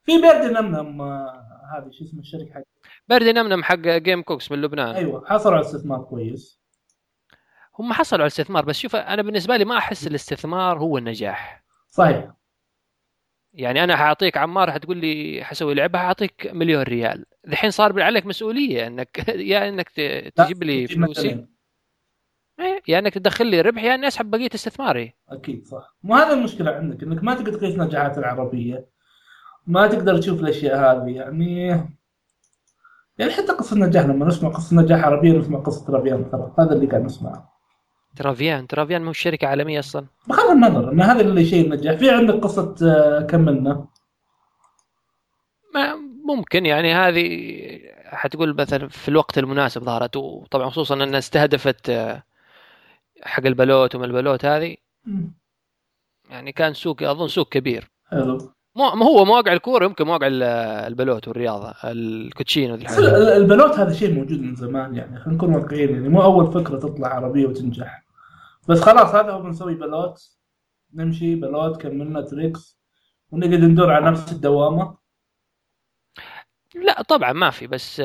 [0.08, 2.62] في بيرد نمنم آه، هذه شو اسمه الشركة حق
[3.08, 4.96] Birdy Nam Nam حق Game Cooks من لبنان.
[4.96, 6.62] أيوه حصلوا على استثمار كويس.
[7.80, 11.64] هم حصلوا على الاستثمار بس شوف أنا بالنسبة لي ما أحس الاستثمار هو النجاح.
[11.88, 12.32] صحيح.
[13.54, 17.26] يعني أنا حأعطيك عمار حتقول لي حسوي لعبة حأعطيك مليون ريال.
[17.48, 19.90] الحين صار عليك مسؤولية إنك يا إنك
[20.36, 21.46] تجيب لي فلوسي.
[22.60, 25.14] إيه، يا إنك تدخل لي ربح يا إني أسحب بقية استثماري.
[25.30, 25.96] أكيد صح.
[26.04, 28.97] مو هذا المشكلة عندك إنك ما تقدر تقيس نجاحات العربية.
[29.68, 31.68] ما تقدر تشوف الأشياء هذه يعني
[33.18, 36.88] يعني حتى قصة نجاح لما نسمع قصة نجاح عربية نسمع قصة رافيان ترى هذا اللي
[36.88, 37.58] قاعد نسمعه.
[38.16, 40.06] ترافيان ترافيان مو شركة عالمية أصلا.
[40.28, 42.00] بغض النظر إن هذا اللي شيء نجاح.
[42.00, 43.86] في عندك قصة آه، كملنا
[45.74, 52.24] ما ممكن يعني هذه حتقول مثلا في الوقت المناسب ظهرت وطبعا خصوصا انها استهدفت آه،
[53.24, 54.78] حق البلوت وما البلوت هذه.
[56.30, 57.92] يعني كان سوق أظن سوق كبير.
[58.12, 58.57] حلو.
[58.78, 60.44] ما هو مواقع الكورة يمكن مواقع ال-
[60.88, 65.38] البلوت والرياضة الكوتشينة وذي بس الحاجات ال- البلوت هذا شيء موجود من زمان يعني خلينا
[65.38, 68.04] نكون واقعيين يعني مو أول فكرة تطلع عربية وتنجح.
[68.70, 70.38] بس خلاص هذا هو بنسوي بلوت.
[70.94, 72.78] نمشي بلوت كملنا تريكس
[73.32, 74.98] ونقعد ندور على نفس الدوامة.
[76.76, 78.02] لا طبعا ما في بس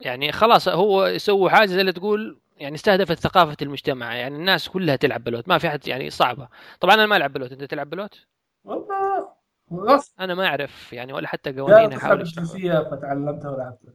[0.00, 4.96] يعني خلاص هو يسووا حاجة زي اللي تقول يعني استهدفت ثقافة المجتمع يعني الناس كلها
[4.96, 6.48] تلعب بلوت ما في أحد يعني صعبة.
[6.80, 8.26] طبعا أنا ما ألعب بلوت أنت تلعب بلوت؟
[8.64, 9.28] والله
[9.72, 12.20] غصب أنا ما أعرف يعني ولا حتى قوانين أحاول.
[12.20, 13.92] الجنسيه فتعلمتها ولعبتها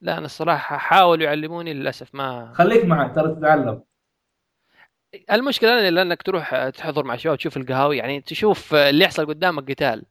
[0.00, 3.82] لا أنا الصراحة حاولوا يعلموني للأسف ما خليك معي ترى تتعلم.
[5.32, 10.04] المشكلة لانك تروح تحضر مع شباب تشوف القهاوي يعني تشوف اللي يحصل قدامك قتال.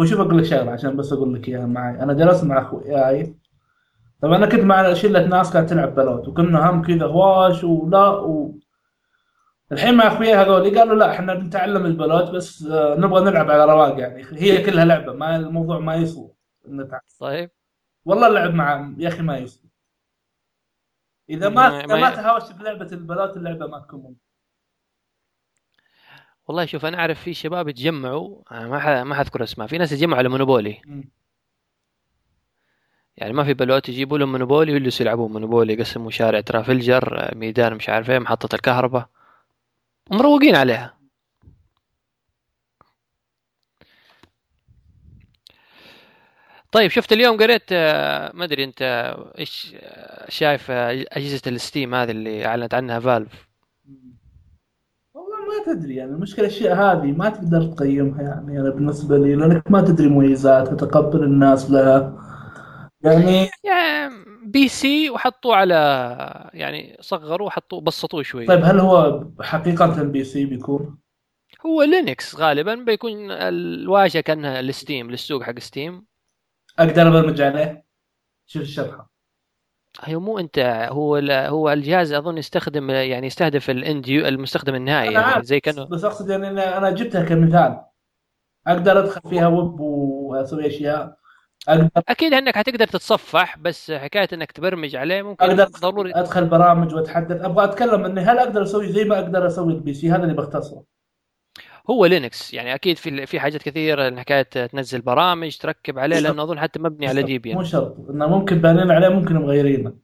[0.00, 2.02] هو شوف أقول لك شغلة عشان بس أقول لك إياها معي.
[2.02, 3.34] أنا جلست مع أخوياي.
[4.22, 8.58] طبعا أنا كنت مع شلة ناس كانت تلعب بلوت وكنا هم كذا هواش ولا و...
[9.72, 13.98] الحين مع اخوياي هذول قالوا لا إحنا بنتعلم البلوت بس آه، نبغى نلعب على رواق
[14.00, 14.24] يعني.
[14.32, 16.30] هي كلها لعبة ما الموضوع ما يسوى
[17.18, 17.50] طيب.
[18.04, 19.70] والله اللعب مع يا أخي ما يسوى.
[21.30, 24.30] إذا ما- ما إذا ما- تهاوشت بلعبة البلوت اللعبة ما تكون ممتعة.
[26.48, 30.18] والله شوف أنا أعرف في شباب يتجمعوا ما ح- ما حذكر أسماء في ناس يتجمعوا
[30.18, 30.80] على Monopoly.
[33.16, 37.88] يعني ما في بلوت يجيبوا لهم Monopoly ويجلسوا يلعبون Monopoly يقسموا شارع Trafalgar ميدان مش
[37.88, 39.08] عارف إيه محطة الكهرباء.
[40.10, 41.00] ومروقين عليها.
[46.72, 48.82] طيب شفت اليوم قريت آه، ما أدري أنت
[49.38, 53.48] إيش آه، شايف آه، أجهزة ال Steam هذه اللي أعلنت عنها Valve؟
[55.14, 59.70] والله ما تدري يعني المشكلة الأشياء هذه ما تقدر تقيمها يعني أنا بالنسبة لي لأنك
[59.70, 62.16] ما تدري مميزاتها تقبل الناس لها.
[63.02, 65.74] يعني يعني PC وحطوه على
[66.54, 68.46] يعني صغروا وحطوه بسطوه شوي.
[68.46, 70.98] طيب هل هو حقيقة ال PC بيكون؟
[71.66, 76.06] هو Linux غالبا بيكون الواجهة كأنها ال Steam للسوق حق Steam.
[76.78, 77.84] أقدر أبرمج عليه؟
[78.46, 79.10] شوف الشريحة.
[80.00, 80.58] هي مو أنت
[80.90, 86.04] هو هو الجهاز أظن يستخدم يعني يستهدف ال end المستخدم النهائي يعني زي كأنه بس
[86.04, 87.80] أقصد يعني أنا جبتها كمثال.
[88.66, 91.19] أقدر أدخل فيها ويب وأسوي أشياء.
[91.68, 96.14] أقدر أكيد إنك حتقدر تتصفح بس حكاية إنك تبرمج عليه ممكن أقدر ضروري.
[96.14, 97.44] أدخل برامج وأتحدث.
[97.44, 100.84] أبغى أتكلم إني هل أقدر أسوي زي ما أقدر أسوي ال PC؟ هذا اللي بختصره.
[101.90, 106.18] هو Linux يعني أكيد في في حاجات كثيرة حكاية تنزل برامج تركب عليه.
[106.18, 108.10] لأنه أظن حتى مبني على Debian مو شرط.
[108.10, 109.94] إنه ممكن بانين عليه ممكن مغيرينه.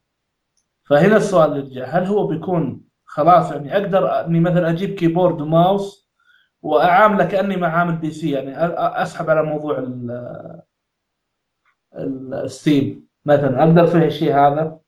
[0.85, 5.52] فهنا السؤال اللي جاء هل هو بيكون خلاص يعني أقدر إني مثلا أجيب keyboard و
[5.52, 6.11] mouse
[6.63, 9.79] وأعامله كأني ما عامل PC؟ يعني أسحب على موضوع
[11.99, 14.79] ال- ال- ال Steam مثلا أقدر فيه الشيء هذا؟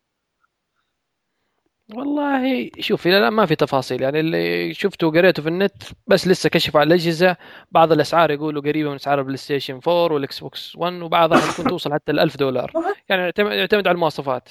[1.95, 4.03] والله شوف إلى الآن ما في تفاصيل.
[4.03, 7.37] يعني اللي شفته وقريته في النت بس لسه كشفوا على الأجهزة.
[7.71, 11.93] بعض الأسعار يقولوا قريبة من أسعار ال PlayStation 4 وال Xbox 1 وبعضها ممكن توصل
[11.93, 12.73] حتى ال 1000 دولار
[13.09, 14.49] يعني يعتمد يعتمد على المواصفات.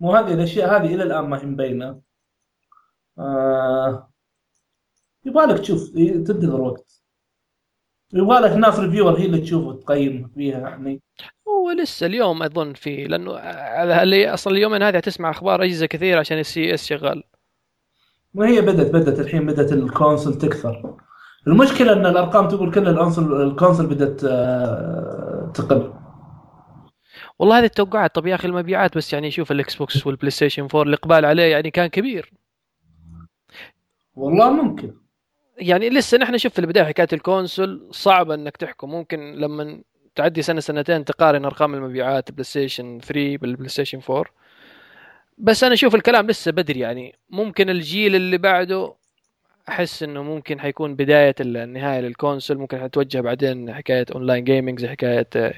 [0.00, 2.00] مو هذه الأشياء هذه إلى الآن ما هي مبينة.
[3.18, 4.10] آه
[5.24, 5.90] يبغالك تشوف
[6.26, 7.03] تنتظر وقت.
[8.14, 11.00] يبغالك ناس reviewer هي اللي تشوف وتقيم فيها يعني.
[11.48, 13.32] هو لسه اليوم أظن في لأنه
[14.02, 17.22] اللي أصلا اليومين هذه تسمع أخبار أجهزة كثير عشان ال CES شغال.
[18.34, 20.96] ما هي بدت بدت الحين بدت ال console تكثر.
[21.46, 24.20] المشكلة إن الأرقام تقول كل ال console ال console بدت
[25.54, 25.92] تقل.
[27.38, 30.82] والله هذه التوقعات طب يا أخي المبيعات بس يعني شوف ال Xbox وال PlayStation 4
[30.82, 32.32] الإقبال عليه يعني كان كبير.
[34.14, 35.03] والله ممكن.
[35.58, 38.90] يعني لسه نحن شوف في البداية حكاية ال console صعبه إنك تحكم.
[38.90, 39.82] ممكن لما
[40.14, 44.24] تعدي سنة سنتين تقارن أرقام المبيعات PlayStation 3 بال PlayStation 4
[45.38, 47.14] بس أنا أشوف الكلام لسه بدري يعني.
[47.30, 48.94] ممكن الجيل اللي بعده
[49.68, 52.58] أحس إنه ممكن حيكون بداية النهاية لل console.
[52.58, 55.54] ممكن حتوجه بعدين حكاية online gaming زي حكاية آه،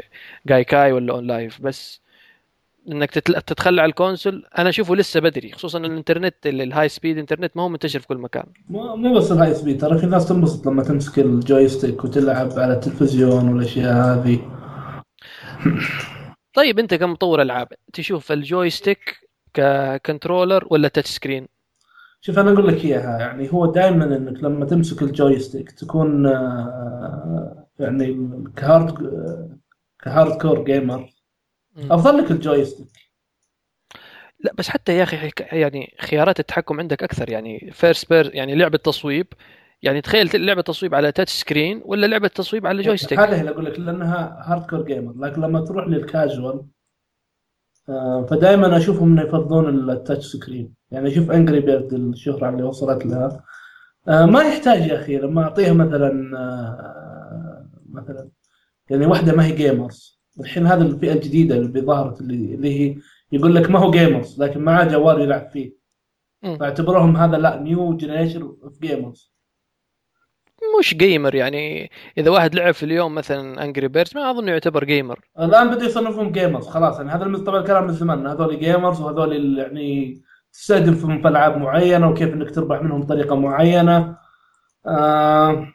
[0.47, 2.01] Gaikai ولا OnLive بس
[2.93, 7.19] إنك تتخلى على ال console أنا أشوفه لسه بدري خصوصا الإنترنت ال- ال high speed
[7.19, 8.45] internet ما هو منتشر في كل مكان.
[8.69, 12.51] مو مو بس ال high speed ترى في ناس تنبسط لما تمسك ال joystick وتلعب
[12.57, 14.41] على التلفزيون والأشياء هذه.
[16.55, 19.17] طيب أنت كمطور ألعاب؟ تشوف ال joystick
[19.55, 21.49] ك controller ولا touch screen
[22.21, 27.67] شوف أنا أقول لك إياها يعني هو دائما إنك لما تمسك ال joystick تكون آه،
[27.79, 28.95] يعني ك hard ك
[30.03, 31.09] hardcore gamer.
[31.77, 32.87] أفضل لك ال joystick.
[34.41, 37.31] لا بس حتى يا أخي يعني خيارات التحكم عندك أكثر.
[37.31, 39.27] يعني first person يعني لعبه تصويب
[39.83, 43.65] يعني تخيل لعبه تصويب على touch screen ولا لعبه تصويب على joystick هذا اللي أقول
[43.65, 46.67] لك لأنها hardcore gamer لكن لما تروح للكاجوال
[47.89, 53.07] آه، فدائما أشوفهم إنه يفضلون ال touch screen يعني أشوف Angry Bird الشهرة اللي وصلت
[53.07, 53.45] لها.
[54.09, 58.29] آه، ما يحتاج يا أخي لما أعطيها مثلا آه، مثلا
[58.91, 62.97] يعني واحدة ما هي gamers الحين هذا الفئة الجديدة اللي ظهرت اللي, اللي هي
[63.33, 65.77] يقول لك ما هو gamers لكن معاه جوال يلعب فيه.
[66.61, 69.33] فاعتبرهم هذا ال new generation of gamers
[70.79, 75.21] مش gamer يعني إذا واحد لعب في اليوم مثلا Angry Birds ما أظن يعتبر gamer
[75.39, 76.97] الآن بدوا يصنفون gamers خلاص.
[76.99, 80.23] يعني هذا طبعا الكلام من زمان هذول gamers وهذول يعني
[80.53, 84.17] تستخدم في ألعاب معينة وكيف إنك تربح منهم بطريقه معينة.
[84.87, 85.69] آه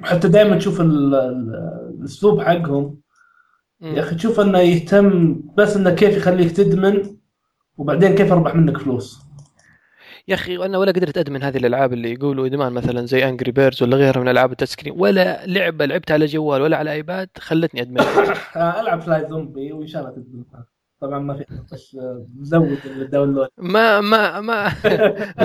[0.00, 3.01] حتى دائما تشوف ال- ال- الأسلوب حقهم.
[3.82, 7.16] يا أخي تشوف أنه يهتم بس أنه كيف يخليك تدمن
[7.78, 9.20] وبعدين كيف أربح منك فلوس.
[10.28, 13.82] يا أخي أنا ولا قدرت أدمن هذه الألعاب اللي يقولوا إدمان مثلا زي Angry Birds
[13.82, 17.28] ولا غيرها من ألعاب ال touch screen ولا لعبة لعبتها على جوال ولا على iPad
[17.38, 18.00] خلتني أدمن.
[18.56, 20.44] آه ألعب فلاي زومبي وإن شاء الله تدمن.
[21.00, 23.48] طبعا ما في بس آه، زود ال download.
[23.58, 24.72] ما ما ما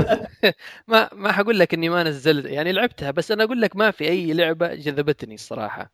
[0.87, 2.45] ما ما حقول لك إني ما نزلت.
[2.45, 5.91] يعني لعبتها بس أنا أقول لك ما في أي لعبة جذبتني الصراحة.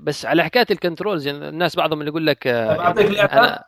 [0.00, 3.32] بس على حكاية ال controls يعني الناس بعضهم اللي يقول لك آه، طب أعطيك لعبة؟
[3.32, 3.64] أنا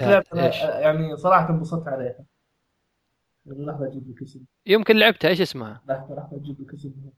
[0.00, 2.24] لعبة إيش؟ يعني صراحة انبسطت عليها.
[3.46, 4.40] لحظة أجيب لك اسم.
[4.66, 7.12] يمكن لعبتها إيش اسمها؟ لحظة لحظة أجيب لك اسمها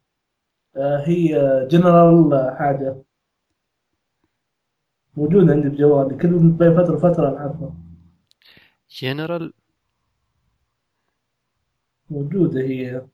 [0.77, 1.29] آه هي
[1.71, 2.97] جنرال حاجة.
[5.17, 7.75] موجودة عندي بجوالي كل بين فترة وفترة ألعبها.
[8.91, 9.53] جنرال
[12.11, 13.07] موجودة هي.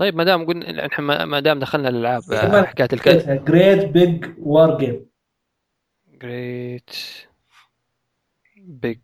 [0.00, 3.84] طيب ما دام قلنا نحن ما ما دام دخلنا الالعاب آه، حكاية ال control Great
[3.88, 5.06] Big War Game
[6.22, 6.90] Great
[8.56, 8.98] Big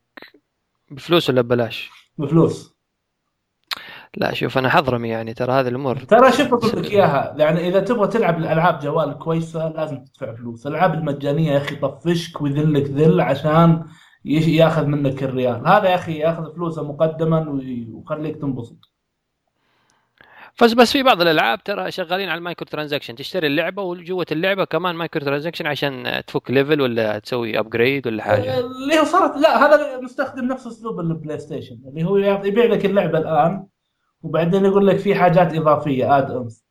[0.91, 2.77] بفلوس ولا ببلاش؟ بفلوس.
[4.17, 5.97] لا شوف أنا حضرمي يعني ترى هذه الأمور.
[5.99, 7.35] ترى شوف أقول لك إياها.
[7.39, 10.67] يعني إذا تبغى تلعب الألعاب جوال كويسة لازم تدفع فلوس.
[10.67, 13.85] الألعاب المجانية يا أخي يطفشك ويذلك ذل عشان
[14.25, 15.67] ياخذ منك الريال.
[15.69, 18.96] هذا يا أخي ياخذ فلوسه مقدما وي- ويخليك تنبسط.
[20.63, 24.65] بس بس في بعض الألعاب ترى شغالين على ال micro transaction تشتري اللعبة وجوة اللعبة
[24.65, 28.59] كمان micro transaction عشان تفك level ولا تسوي upgrade ولا حاجة.
[28.59, 33.19] اللي هو صارت لا هذا مستخدم نفس أسلوب ال PlayStation اللي هو يبيع لك اللعبة
[33.19, 33.67] الآن
[34.23, 36.66] وبعدين يقول لك في حاجات إضافية add-ons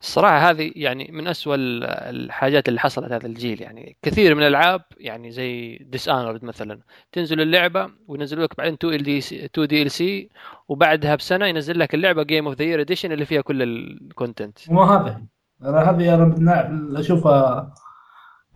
[0.00, 3.96] الصراحة هذه يعني من أسوأ ال- الحاجات اللي حصلت هذا الجيل يعني.
[4.02, 6.80] كثير من الألعاب يعني زي Dishonored مثلا
[7.12, 10.28] تنزل اللعبة وينزلوا لك بعدين 2 إل دي 2 DLC
[10.68, 14.70] وبعدها بسنة ينزل لك اللعبة game of the year edition اللي فيها كل ال content
[14.70, 15.22] مو هذا.
[15.62, 17.74] أنا هذه أنا أشوفها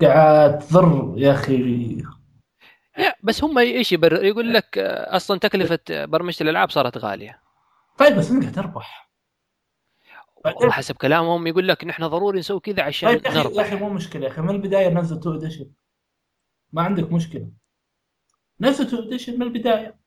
[0.03, 1.97] قاعد تضر يا أخي.
[2.99, 4.79] يا بس هم إيش يبرر يقول لك
[5.09, 7.39] أصلا تكلفة برمجة الألعاب صارت غالية.
[7.99, 9.12] طيب بس انت تربح.
[10.45, 13.77] والله حسب كلامهم يقول لك نحن ضروري نسوي كذا عشان طيب يا أخي يا أخي
[13.77, 15.67] مو مشكلة يا أخي من البداية نزل two edition
[16.73, 17.49] ما عندك مشكلة.
[18.61, 20.03] نزل two edition من البداية.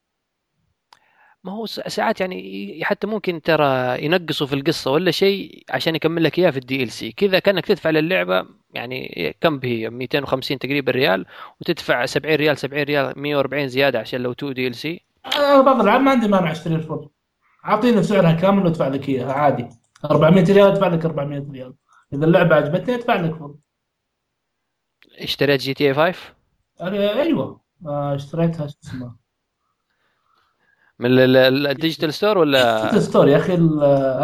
[1.43, 6.39] ما هو ساعات يعني حتى ممكن ترى ينقصوا في القصة ولا شيء عشان يكمل لك
[6.39, 11.25] إياه في ال DLC كذا كأنك تدفع للعبة يعني كم هي؟ 250 تقريبا ريال
[11.61, 16.11] وتدفع 70 ريال 70 ريال 140 زيادة عشان لو two DLC أنا بعض الألعاب ما
[16.11, 17.09] عندي مانع اشتري ال full
[17.65, 19.69] أعطيني سعرها كامل وأدفع لك إياها عادي.
[20.05, 21.73] 400 ريال أدفع لك 400 ريال.
[22.13, 23.55] إذا اللعبة عجبتني أدفع لك full
[25.19, 26.19] اشتريت GTA 5
[26.79, 27.61] أنا- أيوه.
[27.85, 29.15] آه، اشتريتها شو اسمه
[30.99, 33.55] من ال- ال- ال digital store ولا ستوري يا أخي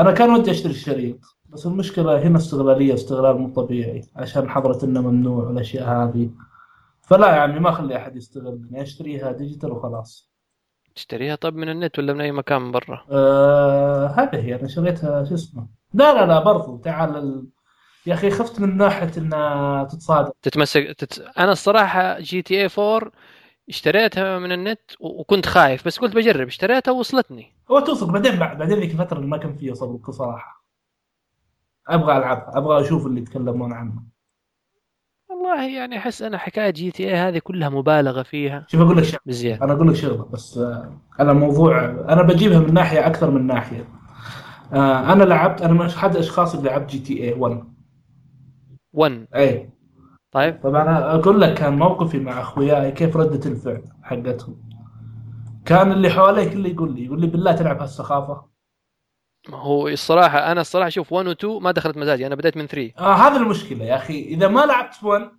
[0.02, 1.20] أنا كان ودي أشتري الشريط
[1.50, 6.30] بس المشكلة هنا استغلالية استغلال مو طبيعي عشان حضرة إنه ممنوع والأشياء هذه.
[7.02, 10.31] فلا يعني ما أخلي أحد يستغلني أشتريها digital وخلاص.
[10.96, 15.24] تشتريها طب من النت ولا من أي مكان من برا؟ آه هذا هي أنا شريتها
[15.24, 17.48] شو اسمه؟ لا لا لا برضو تعال ال...
[18.06, 20.32] يا أخي خفت من ناحية إنها تتصادم.
[20.42, 21.20] تتمسك تت...
[21.38, 23.12] أنا الصراحة GTA 4
[23.70, 27.54] اشتريتها من النت و- وكنت خايف بس قلت بجرب اشتريتها ووصلتني.
[27.72, 30.66] هو توصل بعدين بعدين ذيك الفترة اللي ما كان فيها صبر صراحة
[31.88, 34.04] أبغى ألعبها أبغى أشوف اللي يتكلمون عنه
[35.42, 38.66] والله يعني أحس أنا حكاية GTA هذه كلها مبالغة فيها.
[38.68, 39.66] شوف أقول لك شيء بزيادة.
[39.66, 43.88] أنا أقول لك شغلة بس آه، أنا موضوع أنا بجيبها من ناحية أكثر من ناحية.
[44.74, 47.64] آه، أنا لعبت أنا من أحد الأشخاص اللي لعبت GTA 1
[48.94, 49.70] 1 اي
[50.32, 50.60] طيب.
[50.64, 54.56] طبعا أنا أقول لك كان موقفي مع أخوياي كيف ردة الفعل حقتهم.
[55.66, 58.51] كان اللي حوالي كله يقول لي يقول لي بالله تلعب هالسخافة.
[59.50, 62.92] هو الصراحة أنا الصراحة شوف 1 و 2 ما دخلت مزاجي أنا بديت من 3
[63.00, 64.22] آه هذا المشكلة يا أخي.
[64.24, 65.32] إذا ما لعبت 1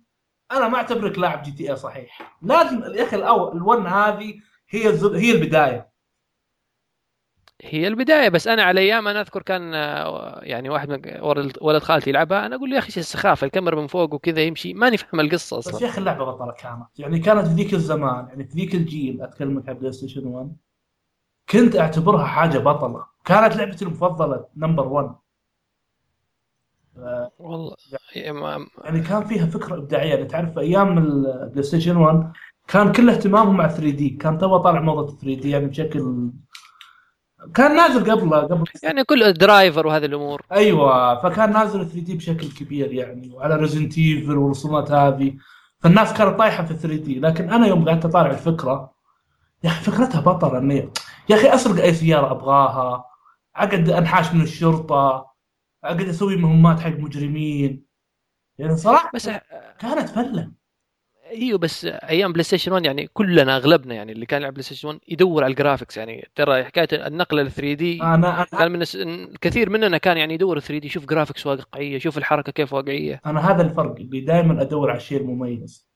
[0.51, 2.37] أنا ما أعتبرك لاعب GTA صحيح.
[2.41, 4.33] لازم يا أخي الأول ال1 هذه
[4.69, 5.93] هي هي البداية.
[7.61, 11.01] هي البداية بس أنا على أيام أنا أذكر كان آه، يعني واحد من
[11.61, 14.73] ولد خالتي يلعبها أنا أقول له يا أخي إيش السخافة؟ الكاميرا من فوق وكذا يمشي.
[14.73, 18.27] ماني فاهم القصة بس أصلا يا أخي اللعبة بطلة كانت يعني كانت في ذيك الزمان
[18.27, 20.55] يعني في ذيك الجيل اتكلمك عن PlayStation 1
[21.49, 23.05] كنت أعتبرها حاجة بطلة.
[23.25, 25.15] كانت لعبتي المفضلة number 1
[27.39, 27.75] والله
[28.31, 30.09] ما- يعني كان فيها فكرة إبداعية.
[30.09, 32.31] يعني تعرف أيام ال PlayStation 1
[32.67, 36.29] كان كل اهتمامهم مع 3D كان تو طالع موضة 3D يعني بشكل
[37.55, 40.41] كان نازل قبله قبل يعني كل Driver وهذه الأمور.
[40.51, 45.33] أيوه فكان نازل 3D بشكل كبير يعني وعلى Resident Evil والرسومات هذه.
[45.79, 48.93] فالناس كانت طايحة في 3D لكن أنا يوم قعدت أطالع الفكرة
[49.63, 50.57] يا أخي فكرتها بطلة.
[50.57, 50.89] اني
[51.29, 53.05] يا أخي أسرق أي سيارة أبغاها
[53.55, 55.31] أقعد أنحاش من الشرطة
[55.83, 57.85] أقعد أسوي مهمات حق مجرمين.
[58.57, 59.29] يعني صراحة بس
[59.79, 60.51] كانت فلة.
[61.31, 65.43] إيوه بس أيام PlayStation 1 يعني كلنا أغلبنا يعني اللي كان يلعب PlayStation 1 يدور
[65.43, 66.27] على ال graphics يعني.
[66.35, 68.97] ترى حكاية النقله ل 3D أنا كان من الس...
[69.41, 73.21] كثير مننا كان يعني يدور 3D يشوف graphics واقعية يشوف الحركة كيف واقعية.
[73.25, 75.92] أنا هذا الفرق اللي دائما أدور على الشيء المميز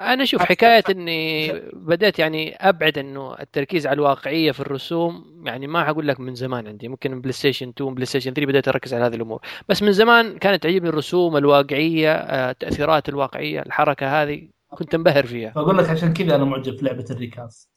[0.00, 5.84] أنا أشوف حكاية إني بديت يعني أبعد إنه التركيز على الواقعية في الرسوم يعني ما
[5.84, 9.40] حقول لك من زمان عندي ممكن PlayStation 2 PlayStation 3 بديت أركز على هذه الأمور.
[9.68, 15.50] بس من زمان كانت تعجبني الرسوم الواقعية آه، التاثيرات الواقعية الحركة هذه كنت أنبهر فيها.
[15.50, 17.70] فأقول لك عشان كذا أنا معجب في لعبة الريكاز.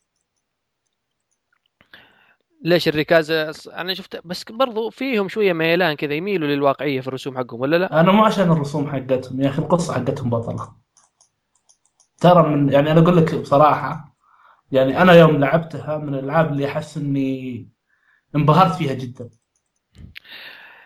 [2.63, 3.31] ليش الركاز
[3.67, 7.99] أنا شفت بس برضو فيهم شوية ميلان كذا يميلوا للواقعية في الرسوم حقهم ولا لا؟
[7.99, 10.84] أنا مو عشان الرسوم حقتهم يا أخي القصة حقتهم بطلة.
[12.19, 14.15] ترى من يعني أنا أقول لك بصراحة
[14.71, 17.69] يعني أنا يوم لعبتها من الألعاب اللي أحس إني
[18.35, 19.29] انبهرت فيها جدا.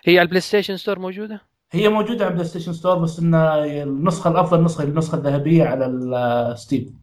[0.06, 4.64] هي على ال PlayStation Store موجودة؟ هي موجودة على PlayStation Store بس إن النسخة الأفضل
[4.64, 7.00] نسخه النسخة الذهبية على ال Steam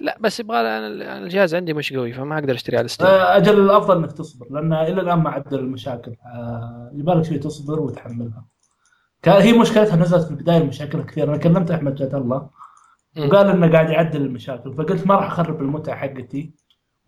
[0.00, 3.60] لا بس يبغى أنا الجهاز عندي مش قوي فما أقدر أشتري على Steam آه، أجل
[3.60, 6.16] الأفضل إنك تصبر لأن إلى الآن ما عدل المشاكل.
[6.26, 8.44] آه، يبالك شوي تصبر وتحملها.
[9.24, 11.28] هي مشكلتها نزلت في البداية المشاكل كثير.
[11.28, 12.50] أنا كلمت أحمد جد الله.
[13.18, 14.74] وقال إنه قاعد يعدل المشاكل.
[14.74, 16.50] فقلت ما راح أخرب المتعة حقتي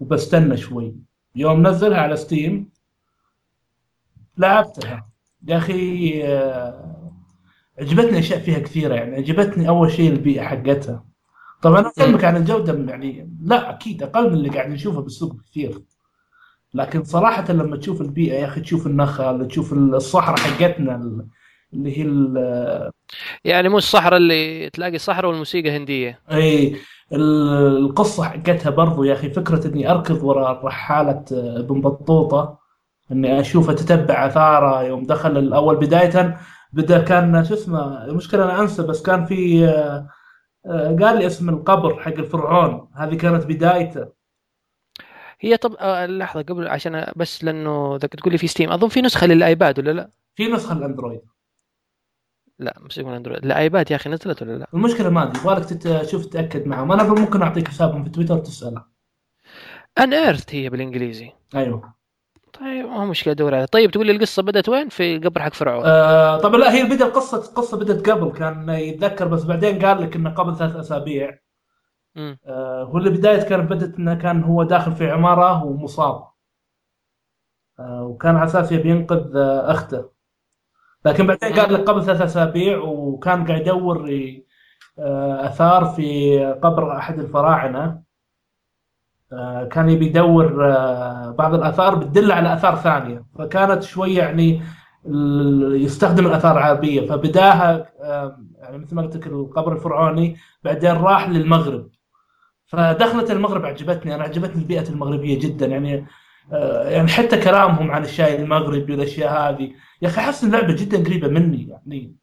[0.01, 0.95] وبستنى شوي.
[1.37, 2.69] يوم نزلها على ستيم
[4.39, 5.09] لعبتها.
[5.49, 7.13] يا أخي آه،
[7.79, 9.17] عجبتني أشياء فيها كثيرة يعني.
[9.17, 11.05] عجبتني أول شيء البيئة حقتها.
[11.63, 15.83] طبعا أنا اكلمك عن الجودة يعني لا أكيد أقل من اللي قاعد نشوفه بالسوق بكثير
[16.75, 21.27] لكن صراحة لما تشوف البيئة يا أخي تشوف النخل تشوف الصحراء حقتنا
[21.75, 22.91] اللي هي ال-
[23.45, 26.20] يعني مو الصحراء اللي تلاقي صحراء والموسيقى هندية.
[26.33, 26.77] إي
[27.12, 32.59] ال- القصة حقتها برضو يا أخي فكرة إني أركض وراء رحالة ابن بطوطة
[33.12, 35.77] إني اشوفه تتبع اثاره يوم دخل الأول.
[35.77, 36.39] بداية
[36.73, 40.09] بدا كان شو اسمه المشكلة أنا أنسى بس كان في آه،
[40.66, 42.89] آه، قال لي اسم القبر حق الفرعون.
[42.95, 44.07] هذه كانت بدايته.
[45.41, 49.03] هي طب آه، لحظة قبل عشان بس لأنه ذاك تقول لي في Steam أظن في
[49.03, 51.20] نسخة لل iPad ولا لا؟ في نسخة ال Android
[52.63, 55.65] لا مش يكون Android ال iPad يا أخي نزلت ولا لا؟ المشكلة ما أدري يبغالك
[56.05, 56.93] تشوف تتأكد معهم.
[56.93, 58.85] أنا ممكن أعطيك حسابهم في تويتر تسأله.
[59.99, 61.33] Unearthed هي بالإنجليزي.
[61.55, 61.95] أيوه.
[62.53, 65.55] طيب ما هو مشكلة ادور عليها طيب تقول لي القصة بدأت وين؟ في قبر حق
[65.55, 65.83] فرعون.
[65.87, 70.17] آه طبعا لا هي بدا القصة القصة بدأت قبل كان يتذكر بس بعدين قال لك
[70.17, 71.39] إنه قبل ثلاث أسابيع.
[72.17, 76.29] آه هو اللي بداية كانت بدأت إنه كان هو داخل في عمارة ومصاب.
[77.79, 80.12] آه وكان على أساس يبي ينقذ آه أخته.
[81.05, 84.11] لكن بعدين قال لك قبل ثلاث أسابيع وكان قاعد يدور
[84.98, 88.03] آه آثار في قبر أحد الفراعنة.
[89.32, 93.24] آه، كان يبي يدور آه، بعض الآثار بتدل على آثار ثانية.
[93.38, 94.62] فكانت شوية يعني
[95.84, 97.92] يستخدم الآثار العربيه فبداها
[98.59, 101.90] يعني مثل ما قلت لك القبر الفرعوني بعدين راح للمغرب.
[102.66, 104.14] فدخلت المغرب عجبتني.
[104.14, 105.66] أنا عجبتني البيئة المغربية جدا.
[105.66, 106.07] يعني
[106.84, 109.72] يعني حتى كلامهم عن الشاي المغربي والأشياء هذه.
[110.03, 112.16] يا أخي أحس اللعبة جدا قريبة مني يعني.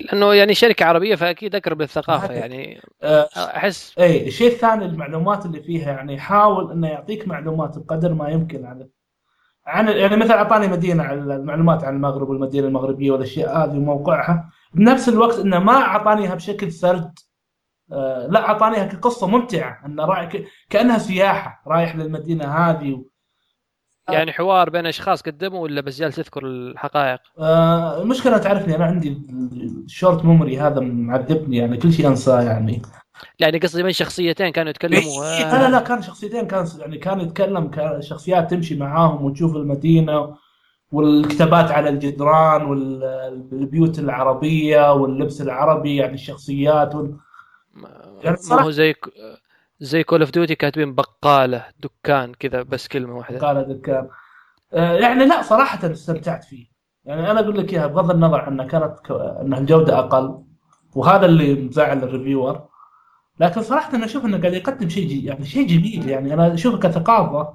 [0.00, 2.80] لأنه يعني شركة عربية فأكيد أقرب للثقافة يعني.
[3.02, 8.28] آه، أحس اي الشيء الثاني المعلومات اللي فيها يعني يحاول إنه يعطيك معلومات بقدر ما
[8.28, 8.88] يمكن عن
[9.66, 14.50] عن يعني مثلا أعطاني مدينة عن المعلومات عن المغرب والمدينة المغربية والأشياء هذه وموقعها.
[14.74, 17.02] بنفس الوقت إنه ما اعطاني اياها بشكل سرد.
[17.02, 17.25] آه
[18.28, 20.32] لا اعطاني اياها كقصة ممتعة انه رايح
[20.70, 23.04] كأنها سياحة رايح للمدينة هذه
[24.08, 29.08] يعني حوار بين أشخاص قدموا ولا بس جالس تذكر الحقائق؟ آه المشكلة تعرفني أنا عندي
[29.84, 32.82] ال short memory هذا معذبني يعني كل شيء أنساه يعني.
[33.38, 37.70] يعني قصدي بين شخصيتين كانوا يتكلموا؟ لا لا لا كان شخصيتين كان يعني كان يتكلم
[38.00, 40.36] شخصيات تمشي معاهم وتشوف المدينة
[40.92, 47.16] والكتابات على الجدران والبيوت العربية واللبس العربي يعني الشخصيات وال...
[48.22, 48.94] يعني ما هو زي
[49.80, 53.38] زي Call of Duty كاتبين بقالة دكان كذا بس كلمة واحدة.
[53.38, 54.08] بقالة دكان.
[54.72, 56.66] آه يعني لا صراحة استمتعت فيه.
[57.04, 59.10] يعني أنا أقول لك إياها بغض النظر عن كانت ك...
[59.10, 60.42] إنها الجودة أقل
[60.94, 62.68] وهذا اللي مزعل ال reviewer.
[63.40, 65.24] لكن صراحة أنا أشوف إنه قاعد يقدم شيء جي...
[65.24, 66.08] يعني شيء جميل.
[66.08, 67.54] يعني أنا اشوفه كثقافة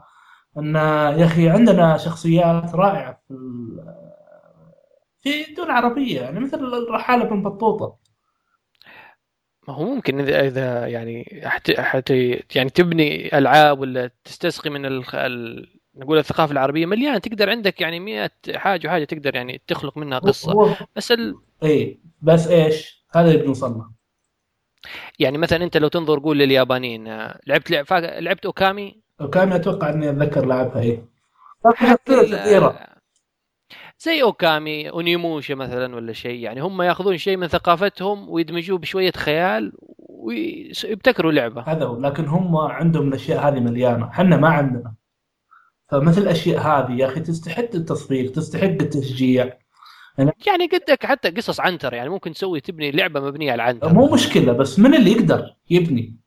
[0.58, 3.34] إن يا أخي عندنا شخصيات رائعة في
[5.20, 6.22] في دول عربية.
[6.22, 8.01] يعني مثل الرحالة ابن بطوطة.
[9.68, 15.16] ما هو ممكن اذا إذا يعني حتى حتى يعني تبني ألعاب ولا تستسقي من الخ...
[15.16, 15.70] ال...
[15.96, 17.18] نقول الثقافة العربية مليانة.
[17.18, 20.54] تقدر عندك يعني 100 حاجة وحاجة تقدر يعني تخلق منها قصة.
[20.54, 20.76] هو...
[20.96, 21.36] بس ال...
[21.64, 23.86] اي بس إيش؟ هذا اللي بنوصل
[25.20, 27.04] يعني مثلا أنت لو تنظر قول لليابانيين
[27.48, 31.04] لعبت لعب لعبت أوكامي؟ أوكامي أتوقع إني أتذكر لعبها اي
[34.04, 39.74] زي أوكامي أونيموشا مثلا ولا شيء يعني هم يأخذون شيء من ثقافتهم ويدمجوه بشوية خيال
[39.98, 41.62] ويبتكروا لعبة.
[41.62, 44.10] هذا هو لكن هم عندهم الأشياء هذه مليانة.
[44.10, 44.94] إحنا ما عندنا.
[45.90, 49.54] فمثل الأشياء هذه يا أخي تستحق التصفيق تستحق التشجيع.
[50.18, 53.94] يعني, يعني قدك حتى قصص عنتر يعني ممكن تسوي تبني لعبة مبنية على عنتر.
[53.94, 56.18] مو مشكلة بس من اللي يقدر يبني؟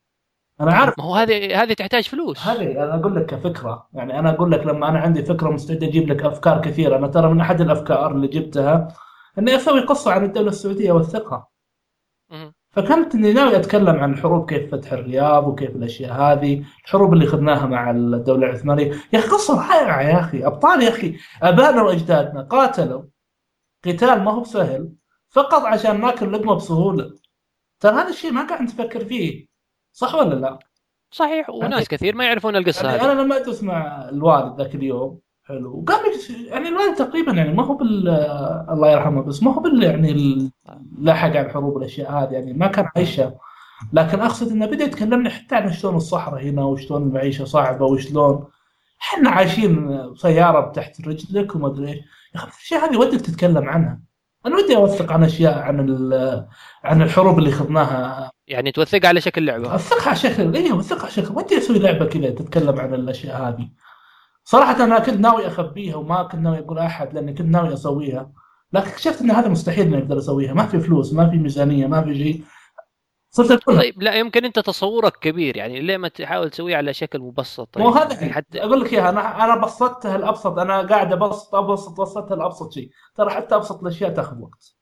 [0.61, 0.99] أنا عارف.
[0.99, 2.47] ما هو هذه هذه تحتاج فلوس.
[2.47, 3.89] هذه أنا أقول لك كفكرة.
[3.93, 6.97] يعني أنا أقول لك لما أنا عندي فكرة مستعد أجيب لك أفكار كثيرة.
[6.97, 8.89] أنا ترى من أحد الأفكار اللي جبتها
[9.39, 11.49] إني أسوي قصة عن الدولة السعودية والثقة.
[12.71, 17.67] فكنت إني ناوي أتكلم عن الحروب كيف فتح الرياض وكيف الأشياء هذه، الحروب اللي خذناها
[17.67, 23.03] مع الدولة العثمانية، يا أخي قصة رائعة يا أخي، أبطال يا أخي، ابائنا وأجدادنا قاتلوا.
[23.85, 24.93] قتال ما هو بسهل.
[25.29, 27.15] فقط عشان ناكل لقمة بسهولة.
[27.81, 29.54] ترى هذا الشيء ما قاعد نفكر فيه.
[29.95, 30.59] صح ولا لا؟
[31.11, 33.13] صحيح وناس كثير ما يعرفون القصة يعني هذه.
[33.13, 36.01] أنا لما أدرس مع الوالد ذاك اليوم حلو وقال
[36.47, 38.09] يعني الوالد تقريبا يعني ما هو بال
[38.71, 40.51] الله يرحمه بس ما هو بال يعني
[40.99, 43.35] لاحق على الحروب والأشياء هذه يعني ما كان عايشها
[43.93, 48.45] لكن أقصد إنه بدأ يتكلمنا حتى عن شلون الصحراء هنا وشلون المعيشة صعبة وشلون
[49.03, 51.99] إحنا عايشين سيارة تحت رجلك وما أدري إيش.
[52.35, 54.01] يا أخي الأشياء هذه ودك تتكلم عنها.
[54.47, 55.81] أنا ودي أوثق عن أشياء عن
[56.85, 59.73] عن الحروب اللي خذناها يعني توثقها على شكل لعبة.
[59.73, 61.35] اوثقها على شكل اي اوثقها على شكل.
[61.35, 63.69] ودي أسوي لعبة كذا تتكلم عن الأشياء هذه.
[64.45, 68.33] صراحة أنا كنت ناوي أخبيها وما كنت ناوي أقول أحد لأني كنت ناوي أسويها.
[68.73, 70.53] لكن اكتشفت إن هذا مستحيل إني أقدر أسويها.
[70.53, 72.45] ما في فلوس ما في ميزانية ما في شيء.
[73.31, 77.21] صرت أقول طيب لا يمكن أنت تصورك كبير يعني ليه ما تحاول تسويه على شكل
[77.21, 79.09] مبسط؟ طيب مو هذا يعني حتى أقول لك إياها.
[79.09, 80.59] أنا أنا بسطتها الأبسط.
[80.59, 82.91] أنا قاعد أبسط أبسط بسطتها الابسط شيء.
[83.15, 84.77] ترى حتى أبسط الأشياء تاخذ وقت.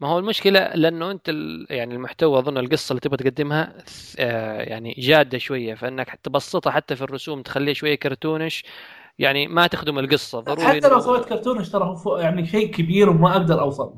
[0.00, 1.28] ما هو المشكلة لأنه أنت
[1.70, 3.84] يعني المحتوى أظن القصة اللي تبغى تقدمها
[4.18, 8.64] آه، يعني جادة شوية فإنك تبسطها حتى في الرسوم تخليه شوية cartoonish
[9.18, 13.32] يعني ما تخدم القصة ضروري حتى لو سويت cartoonish ترى هو يعني شيء كبير وما
[13.32, 13.94] أقدر أوصل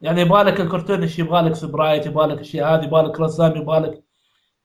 [0.00, 3.56] يعني يبغى لك ال cartoonish يبغى لك sprite يبغى لك أشياء هذه يبغى لك رسام
[3.56, 4.04] يبغى لك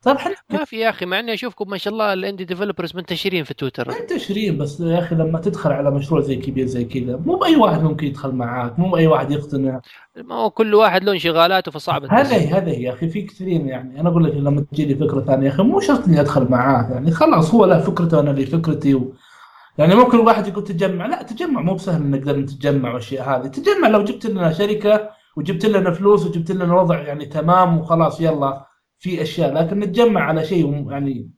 [0.06, 2.96] طيب إحنا ما في يا أخي مع إني أشوفكم ما شاء الله ال indie developers
[2.96, 3.92] منتشرين في تويتر.
[4.02, 7.84] منتشرين بس يا أخي لما تدخل على مشروع زي كبير زي كذا مو بأي واحد
[7.84, 9.82] ممكن يدخل معاك مو بأي واحد يقتنع.
[10.18, 12.36] ما هو كل واحد له انشغالاته فصعب هذا.
[12.36, 14.00] هي هذا هي يا أخي في كثيرين يعني.
[14.02, 16.92] أنا أقول لك لما تجي لي فكرة ثانية يا أخي مو شرط إني أدخل معاه
[16.92, 19.14] يعني خلاص هو له فكرته أنا لي فكرتي و...
[19.78, 24.04] يعني ممكن الواحد يقول تجمع لا تجمع مو بسهل نقدر نتجمع والاشياء هذه تجمع لو
[24.04, 28.75] جبت لنا شركة وجبت لنا فلوس وجبت لنا وضع يعني تمام وخلاص يلا.
[29.00, 31.32] في أشياء لكن نتجمع على شيء يعني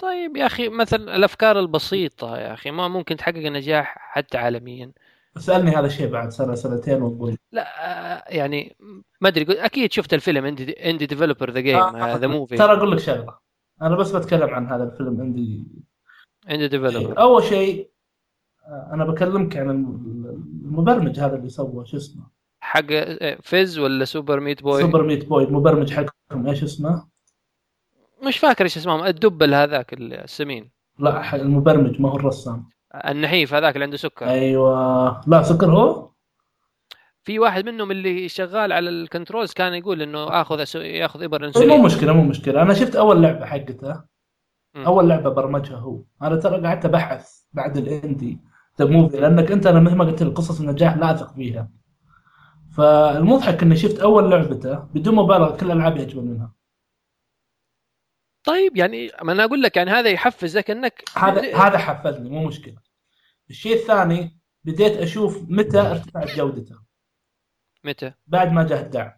[0.00, 4.92] طيب يا أخي مثلا الأفكار البسيطة يا أخي ما ممكن تحقق نجاح حتى عالميا.
[5.36, 8.76] اسألني هذا الشيء بعد سنة سنتين واقول لا آه، يعني
[9.20, 12.98] ما أدري أكيد شفت الفيلم indie indie developer the game the movie ترى أقول لك
[12.98, 13.38] شغلة
[13.82, 15.64] أنا بس بتكلم عن هذا الفيلم عندي
[16.50, 17.90] indie developer أول شيء
[18.66, 19.70] آه، أنا بكلمك عن
[20.64, 22.39] المبرمج هذا اللي سوى شو اسمه؟
[22.70, 27.08] حق آه، Fez ولا Super Meat Boy؟ Super Meat Boy المبرمج حقهم إيش اسمه؟
[28.26, 30.70] مش فاكر إيش اسمهم الدب هذاك السمين.
[30.98, 32.68] لا المبرمج ما هو الرسام.
[32.94, 34.28] النحيف هذاك اللي عنده سكر.
[34.28, 35.20] أيوه.
[35.26, 36.10] لا سكر هو؟
[37.22, 40.78] في واحد منهم اللي شغال على ال controls كان يقول إنه آخذ أسو...
[40.78, 41.82] ياخذ إبر مو إنسولين.
[41.82, 42.62] مشكلة مو مشكلة.
[42.62, 44.02] أنا شفت أول لعبة حقته.
[44.76, 46.02] أول لعبة برمجها هو.
[46.22, 48.38] أنا ترى قعدت أبحث بعد ال indie
[48.78, 51.79] the movie لأنك أنت أنا مهما قلت لي قصص النجاح لا أثق فيها.
[52.76, 56.54] فالمضحك إني شفت أول لعبته بدون مبالغة كل الالعاب أجمل منها.
[58.44, 62.76] طيب يعني ما أنا أقول لك يعني هذا يحفزك إنك هذا هذا حفزني مو مشكلة.
[63.50, 66.76] الشيء الثاني بديت أشوف متى ارتفعت جودته.
[67.84, 69.12] متى؟ بعد ما جاء الدعم.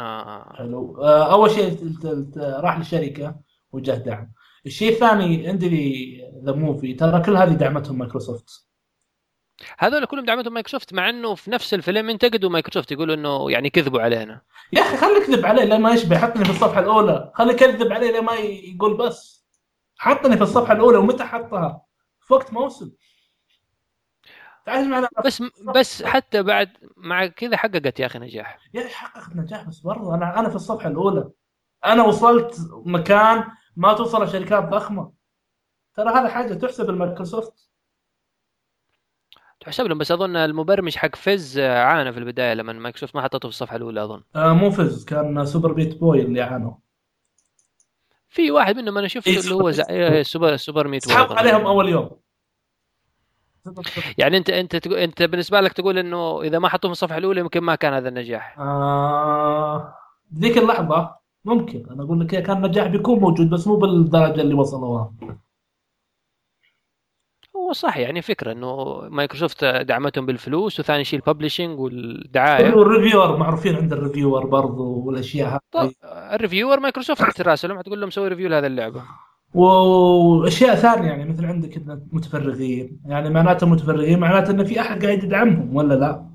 [0.00, 0.56] آه.
[0.56, 1.02] حلو.
[1.02, 1.94] آه، أول شيء
[2.36, 3.40] راح للشركة
[3.72, 4.32] وجاه دعم
[4.66, 8.68] الشيء الثاني indie the movie ترى كل هذه دعمتهم مايكروسوفت.
[9.78, 14.00] هذول كلهم دعمتهم مايكروسوفت مع إنه في نفس الفيلم انتقدوا مايكروسوفت يقولوا إنه يعني كذبوا
[14.00, 14.40] علينا.
[14.72, 17.32] يا أخي خلي يكذب عليه لين ما يشبه حطني في الصفحة الأولى.
[17.34, 19.44] خلي يكذب عليه لين ما يقول بس.
[19.98, 21.82] حطني في الصفحة الأولى ومتى حطها؟
[22.20, 22.92] في وقت موسم.
[25.24, 25.42] بس
[25.74, 28.58] بس حتى بعد مع كذا حققت يا أخي نجاح.
[28.74, 31.30] يا أخي حققت نجاح بس برضه أنا أنا في الصفحة الأولى.
[31.84, 33.44] أنا وصلت مكان
[33.76, 35.12] ما توصل شركات ضخمة.
[35.94, 37.68] ترى هذا حاجة تحسب المايكروسوفت.
[39.64, 43.54] تحسب لهم بس أظن المبرمج حق Fez عانى في البداية لما مايكروسوفت ما حطته في
[43.54, 44.22] الصفحة الأولى أظن.
[44.36, 46.72] آه مو Fez كان Super Meat Boy اللي عانوا.
[48.28, 49.84] في واحد منهم أنا شفته إيه، اللي هو زع...
[49.90, 51.16] إيه، Super Super Meat Boy.
[51.16, 52.10] عليهم أول يوم.
[54.18, 57.40] يعني انت أنت تقول أنت بالنسبة لك تقول إنه إذا ما حطوه في الصفحة الأولى
[57.40, 58.58] يمكن ما كان هذا النجاح.
[58.58, 59.94] آه
[60.38, 61.86] ذيك اللحظة ممكن.
[61.90, 65.12] أنا أقول لك كان نجاح بيكون موجود بس مو بالدرجة اللي وصلوها.
[67.74, 72.74] صح يعني فكرة إنه مايكروسوفت دعمتهم بالفلوس وثاني شيء ال publishing والدعاية.
[72.74, 78.00] وال reviewer معروفين عند ال reviewer برضو والأشياء طيب هذه ال reviewer مايكروسوفت تراسلهم تقول
[78.00, 79.02] لهم سوي review لهذه اللعبة.
[79.54, 83.00] وأشياء ثانية يعني مثل عندك متفرغين.
[83.06, 86.34] يعني معناته متفرغين معناته إن في أحد قاعد يدعمهم ولا لا؟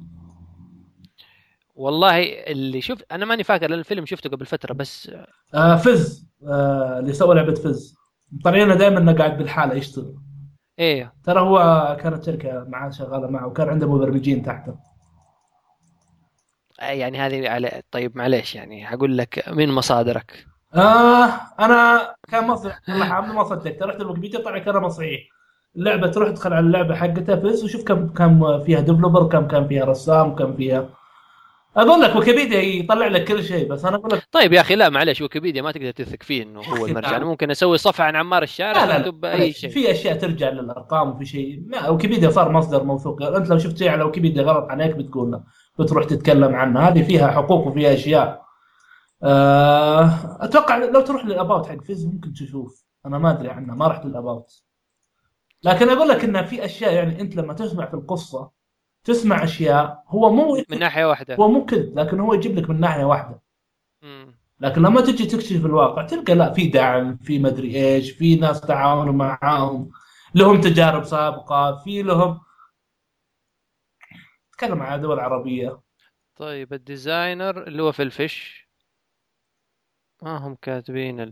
[1.75, 5.11] والله اللي شفت أنا ماني فاكر لأن الفيلم شفته قبل فترة بس
[5.53, 7.95] آه Fez آه اللي سوى لعبة Fez.
[8.31, 10.15] مطلعينه دائما إنه قاعد لحاله يشتغل.
[10.79, 11.13] إيه.
[11.23, 14.75] ترى هو كانت شركه معاه شغالة معه وكان عنده مبرمجين تحته.
[16.81, 21.99] يعني هذه على طيب معليش يعني هقول لك من مصادرك؟ آه أنا
[22.31, 23.83] كان مصري والله ما صدقت.
[23.83, 25.19] رحت الويكيبيديا طلع كلامه صحيح.
[25.75, 29.85] اللعبة تروح تدخل على اللعبة حقتها Fez وشوف كم كم فيها developer كم كان فيها
[29.85, 30.89] رسام كم فيها
[31.77, 34.89] أقول لك ويكيبيديا يطلع لك كل شيء بس أنا أقول لك طيب يا أخي لا
[34.89, 37.15] معلش ويكيبيديا ما تقدر تثق فيه إنه هو أخي المرجع.
[37.17, 39.69] أنا ممكن أسوي صفحة عن عمار الشارع لا لا, اكتب اي شيء.
[39.69, 41.63] في أشياء ترجع للأرقام وفي شيء.
[41.65, 43.21] ما ويكيبيديا صار مصدر موثوق.
[43.23, 45.41] أنت لو شفت شيء على ويكيبيديا غلط عليك بتقول
[45.79, 46.79] بتروح تتكلم عنه.
[46.79, 48.41] هذه فيها حقوق وفيها أشياء.
[49.23, 50.09] آه،
[50.45, 52.83] أتوقع لو تروح لل about حق Fez ممكن تشوف.
[53.05, 54.63] أنا ما أدري عنه ما رحت لل about.
[55.63, 58.58] لكن أقول لك إن في أشياء يعني أنت لما تسمع في القصة
[59.09, 61.35] تسمع أشياء هو مو من ناحية واحدة.
[61.35, 63.41] هو مو كذب لكن هو يجيب لك من ناحية واحدة.
[64.01, 64.39] مم.
[64.59, 69.13] لكن لما تجي تكتشف الواقع تلقى لا في دعم في مدري إيش في ناس تعاونوا
[69.13, 69.91] معاهم
[70.35, 72.41] لهم تجارب سابقة في لهم
[74.51, 75.81] تكلم عن دول عربيه
[76.35, 78.69] طيب الديزاينر اللي هو في الفيش
[80.21, 81.31] ما هم كاتبين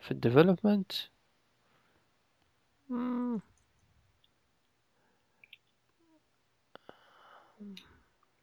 [0.00, 0.92] في الديفلوبمنت؟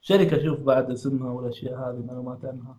[0.02, 2.78] شركة شوف بعد اسمها والأشياء هذه معلومات عنها.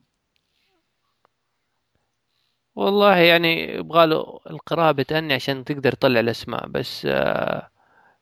[2.74, 7.70] والله يعني يبغى له القراءة بتأني عشان تقدر تطلع الأسماء بس آه،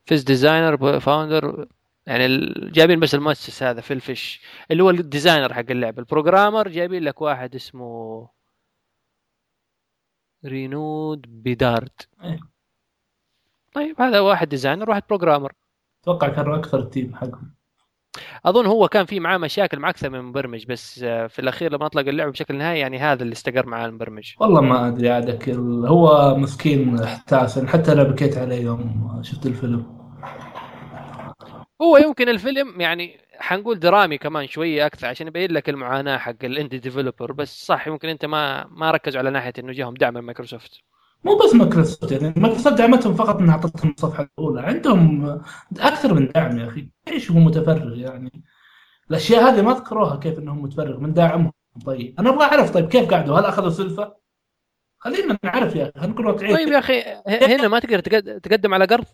[0.04, 1.66] Fez designer founder
[2.06, 4.40] يعني جايبين بس المؤسس هذا فيل فيش
[4.70, 8.28] اللي هو ال designer حق اللعبه ال programmer جايبين لك واحد اسمه
[10.44, 12.02] رينود بيدارد.
[12.24, 12.40] إيه.
[13.74, 15.52] طيب هذا واحد designer واحد programmer.
[16.02, 17.59] أتوقع كانوا أكثر ال team حقهم.
[18.46, 21.86] أظن هو كان في معاه مشاكل مع أكثر من مبرمج بس آه، في الأخير لما
[21.86, 24.32] أطلق اللعبة بشكل نهائي يعني هذا اللي استقر معاه المبرمج.
[24.40, 25.48] والله ما أدري عادك
[25.86, 30.00] هو مسكين احتاس يعني حتى أنا بكيت عليه يوم شفت الفيلم.
[31.82, 36.50] هو يمكن الفيلم يعني حنقول درامي كمان شوية أكثر عشان يبين لك المعاناة حق ال
[36.50, 40.20] indie developer بس صح يمكن أنت ما ما ركزوا على ناحية إنه جاهم دعم من
[40.20, 40.89] مايكروسوفت.
[41.24, 44.60] مو بس مايكروسوفت يعني مايكروسوفت دعمتهم فقط إنها أعطتهم الصفحة الأولى.
[44.60, 45.26] عندهم
[45.80, 46.88] أكثر من دعم يا أخي.
[47.08, 48.42] إيش هو متفرغ يعني؟
[49.10, 51.52] الأشياء هذه ما ذكروها كيف إنهم متفرغ من داعمهم.
[51.86, 54.16] طيب أنا أبغى أعرف طيب كيف قعدوا؟ هل أخذوا سلفة؟
[54.98, 58.74] خلينا نعرف يا أخي خلينا نكون واقعيين طيب يا أخي هنا ما تقدر تقد- تقدم
[58.74, 59.04] على قرض?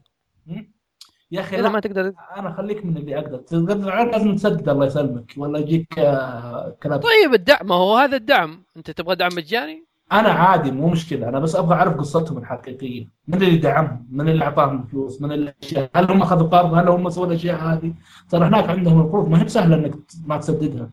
[1.30, 1.68] يا أخي هنا لا.
[1.68, 2.12] ما تقدر.
[2.36, 3.38] أنا خليك من اللي أقدر.
[3.38, 7.00] تقدر على لازم تسدد الله يسلمك ولا يجيك آه، كلام.
[7.00, 8.64] طيب الدعم ما هو هذا الدعم.
[8.76, 11.28] أنت تبغى دعم مجاني؟ أنا عادي مو مشكلة.
[11.28, 13.08] أنا بس أبغى أعرف قصتهم الحقيقية.
[13.28, 17.10] من اللي دعمهم من اللي أعطاهم الفلوس؟ من الاشياء هل هم أخذوا قرض؟ هل هم
[17.10, 17.92] سووا الأشياء هذه؟
[18.30, 19.94] ترى هناك عندهم القروض ما هي بسهلة إنك
[20.26, 20.90] ما تسددها.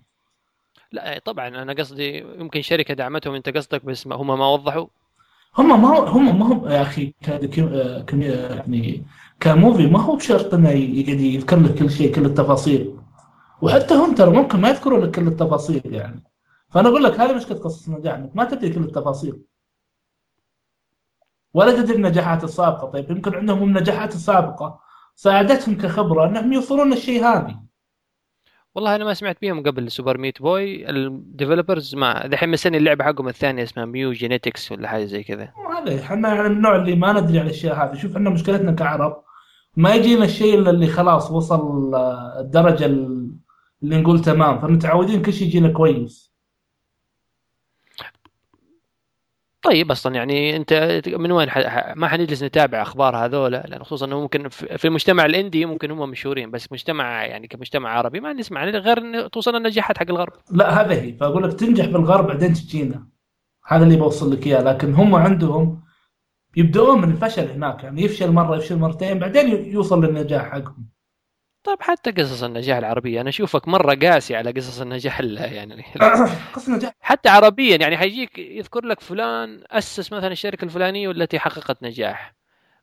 [0.91, 3.36] لا طبعا أنا قصدي يمكن شركة دعمتهم.
[3.36, 4.88] أنت قصدك بس هم ما وضحوا؟
[5.57, 9.03] هم ما هم ما هم يا أخي يعني
[9.39, 12.95] كموفي ما هو بشرط إنه يقعد يذكر لك كل شيء كل التفاصيل.
[13.61, 16.24] وحتى هم ترى ممكن ما يذكروا لك كل التفاصيل يعني.
[16.74, 19.42] فأنا أقول لك هذه مشكلة قصص النجاح إنك ما تدري كل التفاصيل.
[21.54, 22.88] ولا تدري النجاحات السابقة.
[22.88, 24.80] طيب يمكن عندهم النجاحات السابقة.
[25.16, 27.64] ساعدتهم كخبرة أنهم يوصلون الشيء هذه.
[28.76, 29.92] والله أنا ما سمعت بيهم قبل.
[29.91, 35.06] Super Meat Boy ال developers ما دحين مستني اللعبة حقهم الثانية اسمها Mewgenics ولا حاجة
[35.06, 35.54] زي كذا.
[35.78, 37.98] هذا إحنا يعني النوع اللي ما ندري على الأشياء هذه.
[37.98, 39.24] شوف إحنا مشكلتنا كعرب
[39.78, 43.36] ما يجينا الشيء إلا اللي خلاص وصل آه، الدرجة ال-
[43.84, 44.60] اللي نقول تمام.
[44.62, 46.33] فمتعودين كل شيء يجينا كويس.
[49.64, 51.57] طيب أصلا يعني أنت من وين ح...
[51.95, 56.51] ما حنجلس نتابع أخبار هذولا لأن خصوصا إنه ممكن في المجتمع الإندي ممكن هم مشهورين
[56.51, 60.34] بس مجتمع يعني كمجتمع عربي ما نسمع غير توصلنا النجاحات حق الغرب.
[60.51, 61.14] لا هذا هي.
[61.14, 63.07] فأقول لك تنجح بالغرب بعدين تجينا.
[63.68, 64.61] هذا اللي بوصل لك إياه.
[64.61, 65.84] لكن هم عندهم
[66.57, 67.84] يبدؤون من الفشل هناك.
[67.84, 70.89] يعني يفشل مرة يفشل مرتين بعدين يوصل للنجاح حقهم.
[71.64, 75.84] طيب حتى قصص النجاح العربية أنا أشوفك مرة قاسي على قصص النجاح ال- يعني
[76.55, 81.84] قصة نجاح حتى عربيا يعني حيجيك يذكر لك فلان أسس مثلا الشركة الفلانية والتي حققت
[81.84, 82.34] نجاح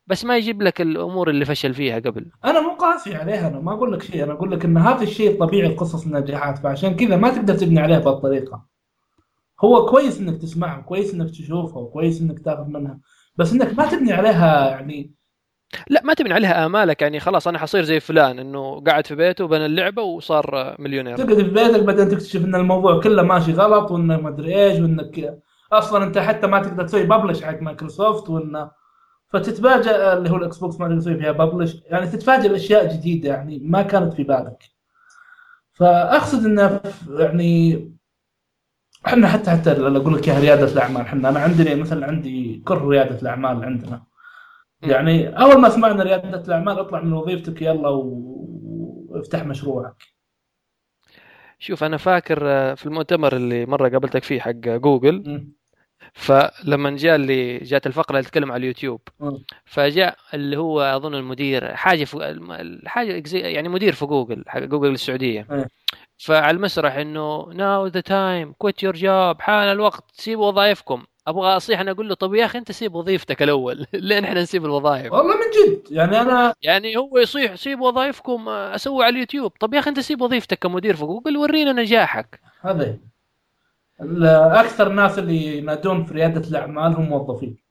[0.07, 2.27] بس ما يجيب لك الأمور اللي فشل فيها قبل.
[2.45, 5.31] أنا مو قاسي عليها أنا ما أقول لك شيء أنا أقول لك إن هذا الشيء
[5.31, 8.67] الطبيعي لقصص النجاحات فعشان كذا ما تقدر تبني عليها بهالطريقة.
[9.65, 13.01] هو كويس إنك تسمعها كويس إنك تشوفها وكويس إنك تاخذ منها
[13.37, 15.15] بس إنك ما تبني عليها يعني
[15.89, 19.47] لا ما تبني عليها آمالك يعني خلاص أنا حصير زي فلان إنه قاعد في بيته
[19.47, 21.17] بنى اللعبة وصار مليونير.
[21.17, 25.39] تقعد في بيتك بعدين تكتشف إن الموضوع كله ماشي غلط وإنه ما أدري إيش وإنك
[25.73, 28.71] أصلا أنت حتى ما تقدر تسوي publish حق مايكروسوفت وانه
[29.33, 33.59] فتتفاجئ اللي هو ال Xbox ما تقدر تسوي فيها publish يعني تتفاجئ بأشياء جديدة يعني
[33.65, 34.65] ما كانت في بالك.
[35.73, 36.81] فأقصد إنه
[37.19, 37.91] يعني
[39.07, 43.65] إحنا حتى حتى أقول لك ريادة الأعمال إحنا أنا عندي مثلا عندي كره ريادة الأعمال
[43.65, 44.10] عندنا.
[44.83, 50.03] يعني أول ما سمعنا ريادة الأعمال اطلع من وظيفتك يلا وافتح مشروعك
[51.59, 55.53] شوف أنا فاكر آه، في المؤتمر اللي مرة قابلتك فيه حق جوجل م.
[56.13, 59.01] فلما جاء اللي جات الفقرة اللي تتكلم على اليوتيوب.
[59.65, 65.47] فجاء اللي هو أظن المدير حاجة في حاجة يعني مدير في جوجل حق جوجل السعودية.
[66.19, 71.81] فعلى المسرح إنه now the time quit your job حان الوقت سيبوا وظائفكم أبغى اصيح
[71.81, 73.87] أنا أقول له طب يا أخي انت سيب وظيفتك الأول.
[73.95, 75.13] لين إحنا نسيب الوظائف.
[75.13, 75.83] والله من جد.
[75.91, 79.53] يعني أنا يعني هو يصيح سيب وظائفكم آه، أسوي على اليوتيوب.
[79.61, 82.41] طب يا أخي أنت سيب وظيفتك كمدير في جوجل ورينا نجاحك.
[82.61, 82.99] هذا
[84.61, 87.70] أكثر الناس اللي ينادون في ريادة الأعمال هم موظفين.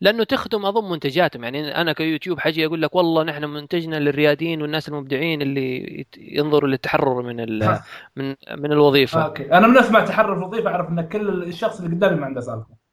[0.00, 1.44] لأنه تخدم اظن منتجاتهم.
[1.44, 7.22] يعني أنا كيوتيوب حاجي أقول لك والله نحن منتجنا للرياديين والناس المبدعين اللي ينظروا للتحرر
[7.22, 7.78] من ال-
[8.16, 9.24] من من الوظيفة.
[9.24, 9.52] أوكي.
[9.52, 12.86] أنا من أسمع تحرر وظيفة أعرف إن كل الشخص اللي قدامي ما عنده سالفة.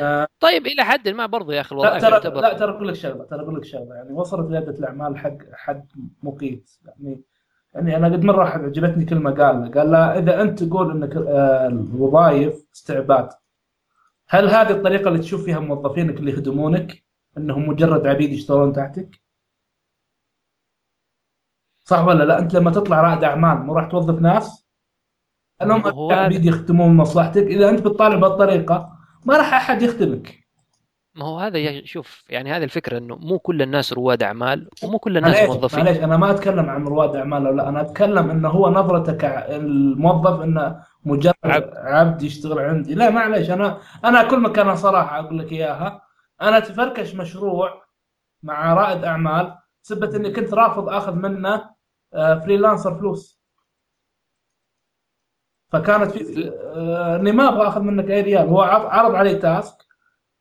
[0.00, 0.26] آه.
[0.40, 3.24] طيب إلى حد ما برضه يا أخي لا الوظائف ترى لا ترى أقول لك شغلة
[3.24, 3.94] ترى أقول لك شغلة.
[3.94, 5.86] يعني وصلت رياده الأعمال حق حد
[6.22, 6.70] مقيت.
[6.86, 7.20] يعني
[7.74, 12.54] يعني أنا قد مرة عجبتني كلمة قال قال لا إذا أنت تقول إنك آه، الوظائف
[12.74, 13.28] استعباد
[14.32, 17.04] هل هذه الطريقة اللي تشوف فيها موظفينك اللي يخدمونك
[17.38, 19.20] أنهم مجرد عبيد يشتغلون تحتك؟
[21.84, 24.66] صح ولا لا؟ أنت لما تطلع رائد أعمال مو راح توظف ناس؟
[25.62, 28.92] انهم عبيد يخدمون مصلحتك، إذا أنت بتطالع بهالطريقة
[29.24, 30.42] ما راح أحد يخدمك.
[31.14, 34.98] ما هو هذا يا- شوف يعني هذه الفكرة إنه مو كل الناس رواد أعمال ومو
[34.98, 38.48] كل الناس معليش موظفين معليش أنا ما أتكلم عن رواد أعمال ولا أنا أتكلم إنه
[38.48, 41.74] هو نظرتك ع- الموظف إنه مجرد عبد.
[41.76, 42.94] عبد يشتغل عندي.
[42.94, 46.02] لا معليش أنا أنا كل ما كان صراحة أقول لك إياها.
[46.42, 47.82] أنا تفركش مشروع
[48.42, 51.70] مع رائد أعمال سبت إني كنت رافض أخذ منه
[52.14, 53.42] آه، freelancer فلوس.
[55.72, 58.48] فكانت في آه، إني ما أبغى أخذ منك أي ريال.
[58.48, 59.76] هو عرض علي task.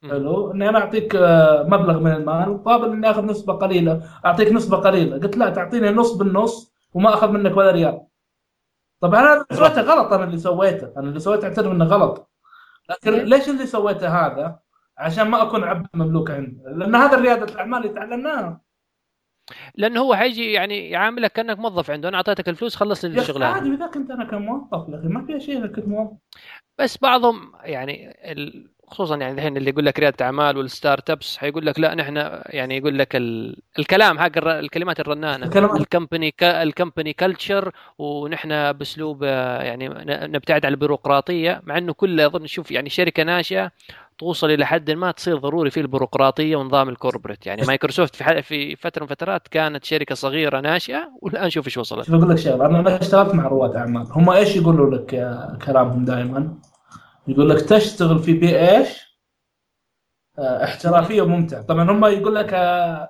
[0.04, 0.52] حلو.
[0.52, 4.04] إني أنا أعطيك آه، مبلغ من المال مقابل إني أخذ نسبة قليلة.
[4.26, 5.20] أعطيك نسبة قليلة.
[5.20, 8.02] قلت لا تعطيني نص بالنص وما أخذ منك ولا ريال.
[9.02, 10.94] طبعا أنا اللي سويته غلط أنا اللي سويته.
[10.98, 12.32] أنا اللي سويته اعترف إنه غلط.
[12.90, 14.60] لكن ليش اللي سويته هذا؟
[14.98, 18.62] عشان ما أكون عبد مملوك عنده لأن هذا ريادة الأعمال اللي تعلمناها.
[19.76, 22.10] لأنه هو حيجي يعني يعاملك كأنك موظف عنده.
[22.10, 23.54] أنا أعطيتك الفلوس خلص لي الشغلانة.
[23.56, 26.18] عادي إذا كنت أنا كموظف أخي ما في شيء اذا كنت موظف.
[26.80, 31.66] بس بعضهم يعني ال- خصوصا يعني الحين اللي يقول لك ريادة أعمال والستارت أبس حيقول
[31.66, 32.16] لك لا نحن
[32.46, 33.58] يعني يقول لك ال...
[33.80, 34.60] الكلام حق الر...
[34.60, 35.46] الكلمات الرنانة
[35.78, 36.44] ال company c...
[36.44, 42.90] ال company culture ونحن بأسلوب يعني نبتعد عن البيروقراطية مع إنه كله اظن شوف يعني
[42.90, 43.72] شركة ناشئة
[44.20, 47.48] توصل إلى حد ما تصير ضروري فيه البيروقراطية ونظام ال corporate.
[47.48, 48.40] يعني مايكروسوفت في ح...
[48.40, 52.06] في فترة من فترات كانت شركة صغيرة ناشئة والآن شوف إيش وصلت.
[52.06, 55.06] شوف أقول لك شغلة أنا اشتغلت مع رواد أعمال هم إيش يقولوا لك
[55.66, 56.54] كلامهم دائما؟
[57.28, 59.12] يقول لك تشتغل في بيئة إيش؟
[60.40, 63.10] آه، احترافية وممتع طبعا هم يقول لك آه،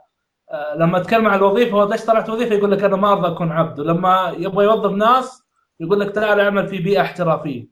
[0.51, 3.51] آه، لما أتكلم عن الوظيفة هو ليش طلعت وظيفة؟ يقول لك أنا ما أرضى أكون
[3.51, 3.80] عبد.
[3.80, 5.43] ولما يبغى يوظف ناس
[5.80, 7.68] يقول لك تعال أعمل في بيئة احترافية.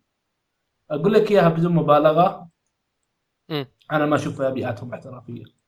[0.91, 2.49] أقول لك إياها بدون مبالغة.
[3.49, 3.67] مم.
[3.91, 5.58] أنا ما أشوف بيئاتهم احترافية.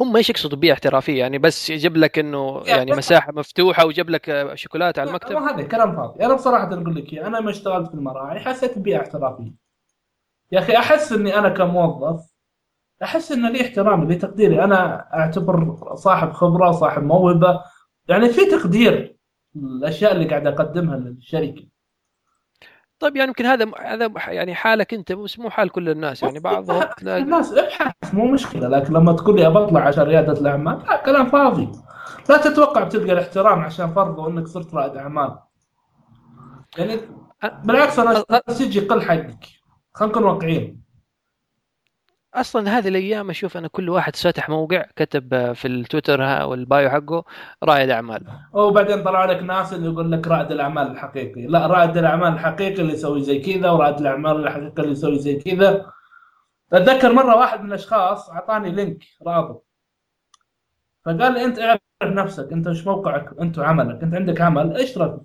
[0.00, 4.52] هم إيش يقصدوا بيئه احترافية يعني بس يجيب لك إنه يعني مساحة مفتوحة ويجيب لك
[4.54, 5.36] شوكولاتة على المكتب.
[5.36, 6.24] ما هذا كلام فاضي.
[6.24, 9.52] أنا بصراحة أقول لك أنا ما اشتغلت في المراعي حسيت ببيئة احترافية.
[10.52, 12.30] يا أخي أحس إني أنا كموظف
[13.02, 17.60] أحس إن لي احترامي لي تقديري أنا أعتبر صاحب خبرة صاحب موهبة
[18.08, 19.16] يعني في تقدير
[19.56, 21.66] الأشياء اللي قاعد أقدمها للشركة.
[23.00, 26.82] طيب يعني يمكن هذا هذا يعني حالك انت بس مو حال كل الناس يعني بعضهم
[26.96, 31.26] تلاقي الناس ابحث مو مشكلة لكن لما تقول لي بطلع عشان ريادة الأعمال لا كلام
[31.26, 31.72] فاضي.
[32.28, 35.38] لا تتوقع بتلقى الاحترام عشان فرضوا إنك صرت رائد أعمال.
[36.78, 37.00] يعني
[37.64, 39.44] بالعكس أنا بس يجي يقل حقك.
[39.94, 40.87] خلينا نكون واقعيين.
[42.40, 46.90] أصلا هذه الأيام أشوف أنا كل واحد فاتح موقع كتب في التويتر ها- وال bio
[46.90, 47.24] حقه
[47.64, 48.24] رائد أعمال.
[48.52, 51.46] وبعدين طلع لك ناس اللي يقول لك رائد الأعمال الحقيقي.
[51.46, 55.86] لا رائد الأعمال الحقيقي اللي يسوي زي كذا ورائد الأعمال الحقيقي اللي يسوي زي كذا.
[56.72, 59.64] أتذكر مرة واحد من الأشخاص أعطاني link رابط.
[61.04, 65.16] فقال لي أنت اعرف نفسك أنت إيش موقعك أنت وعملك أنت عندك عمل اشترك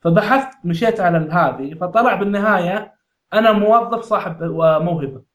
[0.00, 2.94] فبحثت مشيت على هذه فطلع بالنهاية
[3.32, 4.42] أنا موظف صاحب
[4.82, 5.27] موهبة.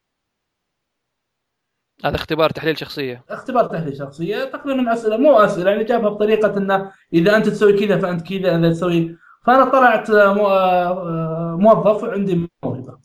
[2.04, 3.24] هذا اختبار تحليل شخصية.
[3.30, 4.44] اختبار تحليل شخصية.
[4.44, 8.70] تقريبا أسئلة مو أسئلة يعني جابها بطريقة انه إذا أنت تسوي كذا فأنت كذا إذا
[8.70, 9.16] تسوي.
[9.44, 12.98] فأنا طلعت مو- آه، موظف وعندي موهبة.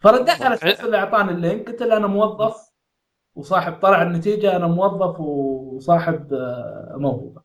[0.00, 2.56] فرديت على الشخص اللي أعطاني اللينك قلت له أنا موظف
[3.34, 7.42] وصاحب طلع النتيجة أنا موظف وصاحب آه، موهبة.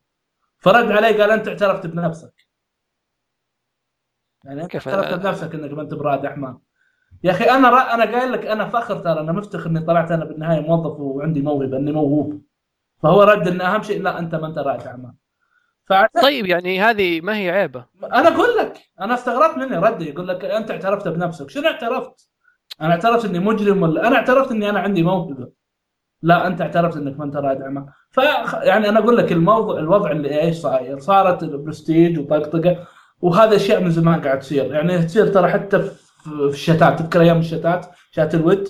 [0.58, 2.34] فرد علي قال أنت اعترفت بنفسك.
[4.44, 6.58] يعني أنت؟ اعترفت بنفسك إنك ما أنت برائد اعمال
[7.24, 7.94] يا أخي أنا رأ...
[7.94, 11.78] أنا قايل لك أنا فخر ترى أنا مفتخر إني طلعت أنا بالنهاية موظف وعندي موهبة
[11.78, 12.42] إني موهوب.
[13.04, 15.14] فهو رد إن أهم شيء لا أنت ما أنت رائد اعمال
[15.86, 17.86] فاعترف طيب يعني هذه ما هي عيبة.
[18.04, 21.50] أنا أقول لك أنا استغربت مني ردي يقول لك أنت اعترفت بنفسك.
[21.50, 22.30] شنو اعترفت؟
[22.82, 25.52] أنا اعترفت إني مجرم ولا؟ أنا اعترفت إني أنا عندي موهبة.
[26.22, 28.18] لا أنت اعترفت إنك ما أنت رائد اعمال ف
[28.64, 32.88] يعني أنا أقول لك الموضوع الوضع اللي إيش صاير؟ صارت البرستيج وطقطقه
[33.22, 34.74] وهذا أشياء من زمان قاعد تصير.
[34.74, 38.68] يعني تصير ترى حتى في في الشتات تذكر أيام الشتات؟ شات الود؟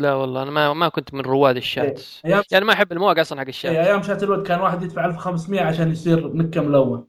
[0.00, 2.00] لا والله أنا ما ما كنت من رواد الشات.
[2.24, 3.72] أيام يعني ما أحب المواقع أصلا حق الشات.
[3.76, 7.06] أيام شات الود كان واحد يدفع 1500 عشان يصير نكة ملون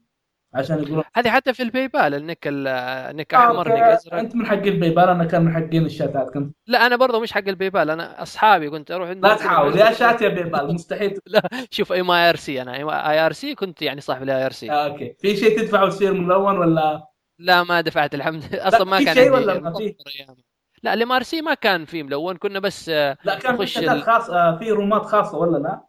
[0.53, 4.13] عشان يقولون هذه حتى في الباي بال النك ال- النك آه، احمر ك- نك ازرق
[4.13, 7.47] أنت من حقين بايبال أنا كان من حقين الشاتات كنت لا أنا برضه مش حق
[7.47, 11.19] الباي بال أنا أصحابي كنت أروح لا تحاول يا شات يا بايبال مستحيل.
[11.71, 12.75] شوف أي اي آر سي أنا
[13.11, 14.71] أي آر سي كنت يعني صاحب الاي آر سي.
[14.71, 15.15] آه، أوكي.
[15.19, 17.07] في شيء تدفعه وتصير ملون ولا
[17.41, 19.95] لا ما دفعت الحمد أصلا ما كان شيء ولا ما في؟
[20.83, 24.03] لا الام ار سي ما كان فيه ملون كنا بس آه، لا كان في ال-
[24.03, 25.81] خاص آه، في رومات خاصة ولا لا؟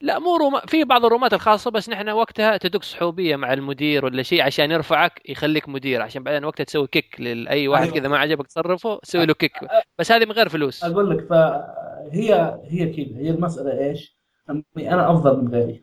[0.00, 4.22] لا مو روما في بعض الرومات الخاصة بس نحن وقتها تدق صحوبية مع المدير ولا
[4.22, 7.94] شيء عشان يرفعك يخليك مدير عشان بعدين وقتها تسوي كيك لاي واحد أيوة.
[7.94, 9.52] كذا ما عجبك تصرفه تسوي له كيك
[9.98, 14.16] بس هذه من غير فلوس أقول لك فهي هي كذا هي المسألة إيش؟
[14.50, 15.82] أني أنا أفضل من غيري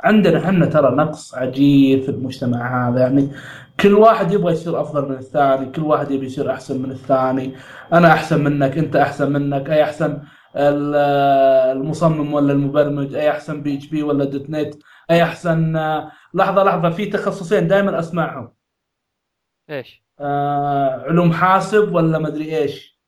[0.00, 3.30] عندنا إحنا ترى نقص عجيب في المجتمع هذا يعني
[3.80, 7.54] كل واحد يبغى يصير أفضل من الثاني كل واحد يبي يصير أحسن من الثاني
[7.92, 10.18] أنا أحسن منك أنت أحسن منك أي أحسن
[10.56, 10.94] ال-
[11.76, 14.74] المصمم ولا المبرمج أي أحسن PHP ولا dot NET
[15.10, 15.72] أي أحسن
[16.34, 18.52] لحظة لحظة في تخصصين دائما أسمعهم
[19.70, 22.98] إيش؟ آه علوم حاسب ولا مدري إيش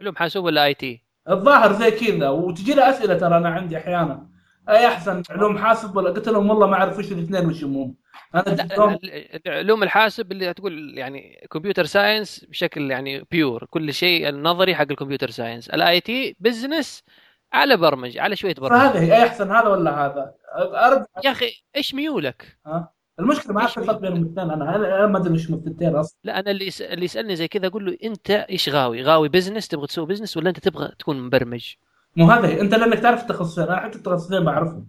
[0.00, 4.28] علوم حاسوب ولا IT؟ الظاهر زي كذا وتجي لي أسئلة ترى أنا عندي أحيانا
[4.68, 7.94] أي أحسن علوم حاسب ولا؟ قلت لهم والله ما أعرف وش الاثنين وش هم.
[8.34, 8.98] أنا
[9.46, 14.94] علوم الحاسب اللي تقول يعني computer science بشكل يعني pure كل شيء النظري حق ال
[14.94, 17.02] computer science ال IT business
[17.52, 21.52] على برمج على شوية برمج فهذه هي أي أحسن هذا ولا هذا؟ ارجع يا أخي
[21.76, 26.18] إيش ميولك؟ ها؟ المشكلة ما أعرف الفرق بين الاثنين أنا ما أدري وش الثنتين أصلا.
[26.24, 26.82] لا أنا اللي يس...
[26.82, 30.48] اللي يسألني زي كذا أقول له أنت إيش غاوي؟ غاوي business تبغى تسوي business ولا
[30.48, 31.74] أنت تبغى تكون مبرمج؟
[32.18, 32.60] مو هذا.
[32.60, 34.86] انت لانك تعرف التخصصين أنا حتى التخصصين بعرفهم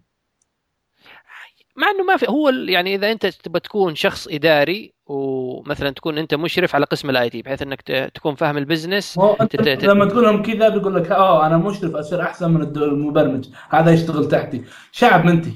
[1.75, 6.33] مع إنه ما في هو يعني إذا أنت تبغى تكون شخص إداري ومثلا تكون أنت
[6.35, 7.81] مشرف على قسم ال IT بحيث إنك
[8.15, 11.57] تكون فاهم ال business أنت ت- ت- لما تقول لهم كذا بيقول لك آه أنا
[11.57, 13.47] مشرف أصير أحسن من المبرمج.
[13.69, 14.63] هذا يشتغل تحتي.
[14.91, 15.53] شعب منتهي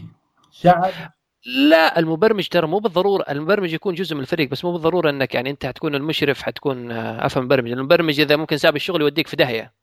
[0.51, 0.91] شعب.
[1.45, 5.49] لا المبرمج ترى مو بالضرورة المبرمج يكون جزء من الفريق بس مو بالضرورة إنك يعني
[5.49, 7.71] أنت حتكون المشرف حتكون آه، افهم مبرمج.
[7.71, 9.83] المبرمج إذا ممكن ساب الشغل يوديك في داهية.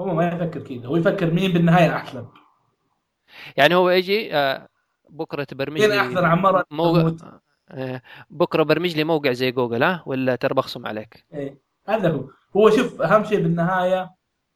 [0.00, 2.26] هو ما يفكر كذا هو يفكر مين بالنهاية احسن
[3.56, 4.68] يعني هو يجي آه،
[5.10, 7.12] بكرة تبرمج مين لي احسن عمار موقع؟
[7.70, 11.58] آه، بكرة برمج لي موقع زي جوجل ها؟ ولا ترى بخصم عليك؟ إيه.
[11.88, 12.24] هذا هو.
[12.56, 14.10] هو شوف أهم شيء بالنهاية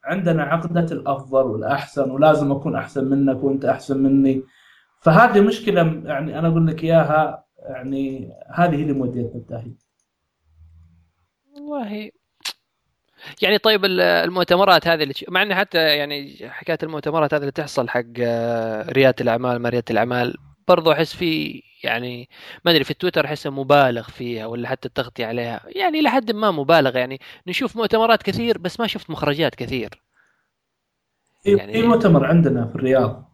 [0.04, 4.42] عندنا عقدة الأفضل والأحسن ولازم أكون أحسن منك وأنت أحسن مني.
[5.00, 9.76] فهذه مشكلة يعني أنا أقول لك إياها يعني هذه هي اللي موديتنا الداهيه
[11.54, 12.10] والله
[13.42, 17.88] يعني طيب ال- المؤتمرات هذه اللي مع انه حتى يعني حكاية المؤتمرات هذه اللي تحصل
[17.88, 20.34] حق آه، ريادة الأعمال ما ريادة الأعمال
[20.68, 22.28] برضو أحس في يعني
[22.64, 25.60] ما أدري في التويتر احسها مبالغ فيها ولا حتى التغطية عليها.
[25.66, 26.96] يعني إلى حد ما مبالغ.
[26.96, 30.02] يعني نشوف مؤتمرات كثير بس ما شفت مخرجات كثير.
[31.44, 33.32] يعني- في مؤتمر عندنا في الرياض.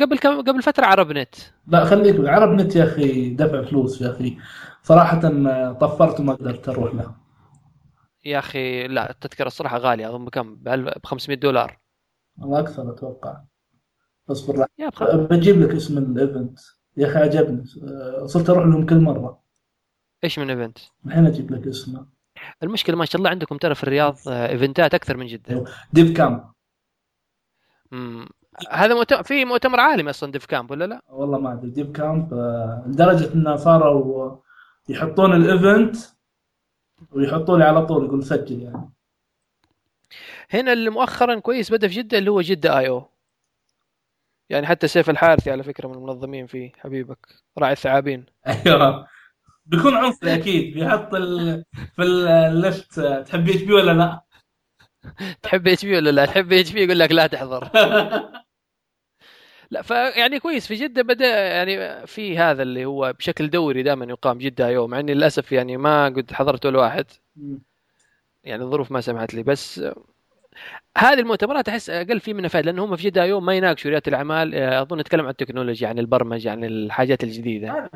[0.00, 1.34] قبل كم قبل فترة عرب نت.
[1.66, 4.36] لا خليك عرب نت يا أخي دفع فلوس يا أخي.
[4.82, 5.20] صراحة
[5.72, 7.14] طفرت وما قدرت أروح له
[8.28, 11.78] يا أخي لا التذكرة الصراحة غالية أظن بكم؟ ب 500 دولار.
[12.42, 13.40] الله أكثر أتوقع.
[14.30, 15.14] اصبر لا يا بخ...
[15.14, 16.58] بجيب لك اسم الإيفنت.
[16.96, 17.64] يا أخي عجبني.
[17.82, 19.42] أه، صرت أروح لهم كل مرة.
[20.24, 22.06] إيش من event؟ الحين أجيب لك اسمه.
[22.62, 25.64] المشكلة ما شاء الله عندكم ترى في الرياض آه، إيفنتات أكثر من جدة.
[25.92, 26.52] DevCamp
[27.92, 28.28] مم.
[28.70, 31.70] هذا مؤتمر في مؤتمر عالمي أصلا DevCamp ولا لا؟ والله ما أدري.
[31.70, 34.36] DevCamp آه، لدرجة إنه صاروا
[34.88, 35.96] يحطون ال event
[37.12, 38.90] ويحطوا لي على طول يقول سجل يعني.
[40.50, 43.08] هنا اللي مؤخرا كويس بدأ في جدة اللي هو جدة IO.
[44.50, 47.26] يعني حتى سيف الحارثي على فكرة من المنظمين فيه حبيبك.
[47.58, 48.26] راعي الثعابين.
[48.66, 49.08] أيوه.
[49.66, 50.74] بيكون عنصري أكيد.
[50.74, 51.64] بيحط ال...
[51.96, 54.22] في ال lift تحب اتش بي ولا لا؟
[55.42, 57.68] تحب اتش بي ولا لا؟ تحب اتش بي يقول لك لا تحضر.
[59.70, 64.38] لا فيعني كويس في جدة بدأ يعني في هذا اللي هو بشكل دوري دائما يقام
[64.38, 67.06] جدة أو مع إني للأسف يعني ما قد حضرت ولا واحد.
[68.44, 69.80] يعني الظروف ما سمحت لي بس
[70.98, 74.04] هذه المؤتمرات أحس أقل في منها فائده لأن هم في جدة يوم ما يناقشوا ريادة
[74.08, 74.54] الأعمال.
[74.54, 77.90] آه، أظن نتكلم عن التكنولوجيا عن البرمجة عن الحاجات الجديدة.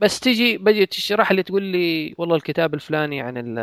[0.00, 3.58] بس تجي بدي تشرح لي تقول لي والله الكتاب الفلاني عن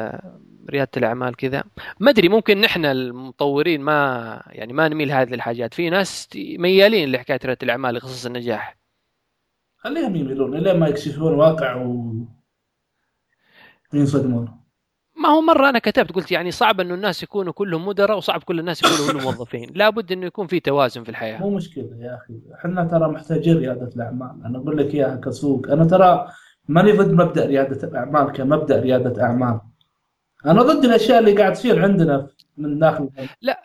[0.70, 1.64] ريادة الأعمال كذا.
[2.00, 7.40] ما أدري ممكن نحن المطورين ما يعني ما نميل هذه الحاجات في ناس ميالين لحكاية
[7.46, 8.78] ريادة الأعمال لقصص النجاح.
[9.78, 12.14] خليهم يميلون الين ما يكشفون واقع و
[13.94, 14.67] ينصدمون
[15.28, 18.60] ما هو مرة أنا كتبت قلت يعني صعب إنه الناس يكونوا كلهم مدراء وصعب كل
[18.60, 19.72] الناس يكونوا كلهم موظفين.
[19.76, 21.40] لابد إنه يكون في توازن في الحياة.
[21.40, 22.40] مو مشكلة يا أخي.
[22.56, 24.32] إحنا ترى محتاجين ريادة الأعمال.
[24.46, 25.72] أنا أقول لك إياها كسوق.
[25.72, 26.28] أنا ترى
[26.68, 29.60] ماني ضد مبدأ ريادة الأعمال كمبدأ ريادة أعمال.
[30.46, 33.10] أنا ضد الأشياء اللي قاعد تصير عندنا من داخل.
[33.42, 33.62] لا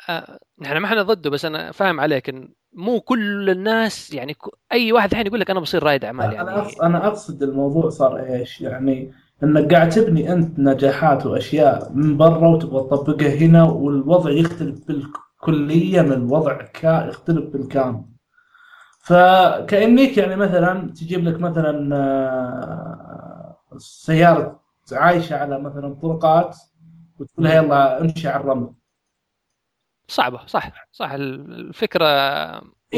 [0.61, 4.37] نحن ما إحنا ضده بس أنا فاهم عليك إن مو كل الناس يعني
[4.73, 6.51] أي واحد الحين يقول لك أنا بصير رائد أعمال يعني.
[6.51, 12.49] أقصد أنا أقصد الموضوع صار إيش؟ يعني انك قاعد تبني أنت نجاحات وأشياء من برا
[12.49, 18.05] وتبغى تطبقها هنا والوضع يختلف بالكلية من الوضع كا يختلف بالكامل.
[19.01, 24.61] فكأنك يعني مثلا تجيب لك مثلا آه، سيارة
[24.93, 26.57] عايشة على مثلا طرقات
[27.19, 28.73] وتقول لها يلا امشي على الرمل.
[30.09, 32.05] صعبة صح صح الفكرة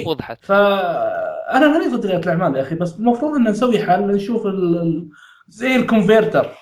[0.07, 5.09] وضحت فأنا ماني ضد رياده الاعمال يا أخي بس المفروض إن نسوي حل نشوف ال...
[5.49, 6.55] زي الكونفرتر.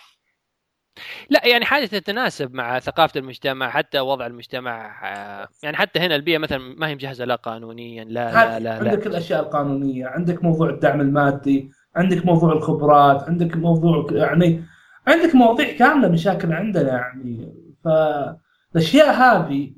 [1.30, 6.38] لا يعني حاجة تتناسب مع ثقافة المجتمع حتى وضع المجتمع آه، يعني حتى هنا البيئة
[6.38, 8.90] مثلا ما هي مجهزة لا قانونيا لا لا لا, لا.
[8.90, 14.64] عندك الأشياء القانونية عندك موضوع الدعم المادي عندك موضوع الخبرات عندك موضوع يعني
[15.06, 17.54] عندك مواضيع كاملة مشاكل عندنا يعني.
[17.84, 19.72] فالأشياء هذه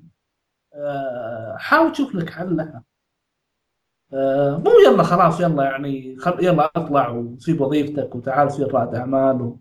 [0.74, 2.84] آه، حاول تشوف لك حل لها
[4.64, 9.60] مو يلا خلاص يلا يعني خل يلا اطلع وسيب وظيفتك وتعال صير رائد أعمال و...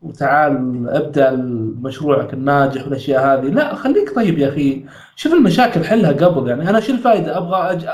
[0.00, 1.30] وتعال ابدأ
[1.80, 3.50] مشروعك الناجح والأشياء هذه.
[3.50, 4.86] لا خليك طيب يا أخي.
[5.16, 7.88] شوف المشاكل حلها قبل يعني أنا شو الفائده أبغى أج...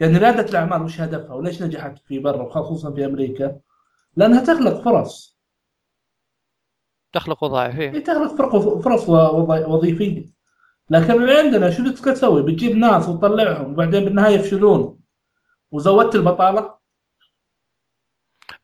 [0.00, 3.56] يعني ريادة الأعمال وش هدفها وليش نجحت في برا وخصوصا في أمريكا؟
[4.16, 5.38] لأنها تخلق فرص.
[7.12, 8.36] تخلق وظائف إيه تخلق
[8.80, 10.24] فرص وظيفية.
[10.90, 14.98] لكن اللي عندنا شو تسوي؟ بتجيب ناس وتطلعهم وبعدين بالنهاية يفشلون.
[15.70, 16.76] وزودت البطاله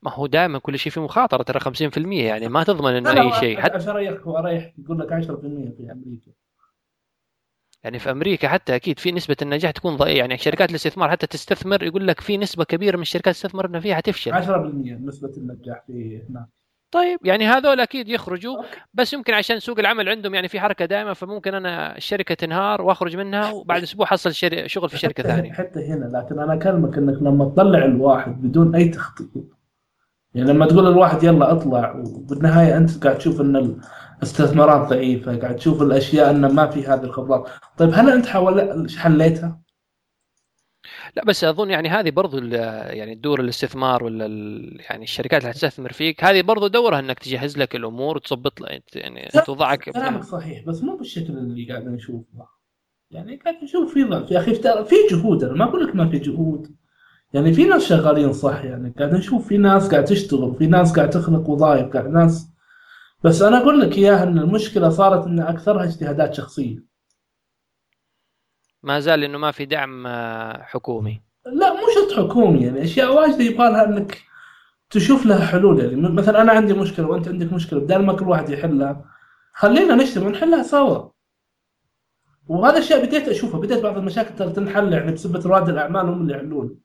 [0.02, 3.60] ما هو دائما كل شيء في مخاطرة ترى 50% يعني ما تضمن إنه أي شيء.
[3.60, 5.16] حتى اريحك واريح يقول لك 10%
[5.76, 6.32] في أمريكا.
[7.84, 10.18] يعني في أمريكا حتى أكيد في نسبة النجاح تكون ضئيلة.
[10.18, 14.32] يعني شركات الاستثمار حتى تستثمر يقول لك في نسبة كبيرة من الشركات استثمرنا فيها حتفشل
[14.32, 14.46] 10%
[15.00, 16.46] نسبة النجاح في هناك.
[16.92, 18.62] طيب يعني هذول أكيد يخرجوا
[18.94, 23.16] بس يمكن عشان سوق العمل عندهم يعني في حركة دائما فممكن أنا الشركة تنهار وأخرج
[23.16, 24.34] منها وبعد أسبوع حصل
[24.66, 25.52] شغل في شركة ثانية.
[25.52, 29.28] حتى هنا لكن أنا أكلمك إنك لما تطلع الواحد بدون أي تخطيط
[30.34, 33.76] يعني لما تقول الواحد يلا اطلع وبالنهاية أنت قاعد تشوف إن
[34.18, 37.48] الاستثمارات ضعيفة قاعد تشوف الأشياء انه ما في هذه الخبرات.
[37.78, 39.60] طيب هل أنت حول حليتها؟
[41.16, 44.24] لا بس أظن يعني هذه برضو يعني دور الاستثمار ولا
[44.90, 48.52] يعني الشركات اللي تستثمر فيك هذه برضو دورها إنك تجهز لك الأمور وتظبط
[48.94, 52.46] يعني توضعك كلامك صحيح بس مو بالشكل اللي قاعد نشوفه.
[53.10, 54.54] يعني قاعد نشوف في ضعف يا أخي
[54.84, 56.76] في جهود أنا ما أقول لك ما في جهود.
[57.32, 61.10] يعني في ناس شغالين صح يعني قاعد نشوف في ناس قاعد تشتغل في ناس قاعد
[61.10, 62.48] تخلق وظائف قاعد ناس.
[63.24, 66.91] بس أنا أقول لك إياها إن المشكلة صارت إن أكثرها اجتهادات شخصية.
[68.82, 71.22] ما زال إنه ما في دعم آه، حكومي.
[71.46, 74.22] لا مو شرط حكومي يعني أشياء واجده يبغى لها إنك
[74.90, 75.80] تشوف لها حلول.
[75.80, 79.04] يعني مثلا أنا عندي مشكلة وأنت عندك مشكلة بدل ما كل واحد يحلها
[79.52, 81.08] خلينا نجتمع ونحلها سوا.
[82.48, 86.34] وهذا الشيء بديت أشوفه بديت بعض المشاكل ترى تنحل يعني بسبب رواد الأعمال هم اللي
[86.34, 86.78] يحلون.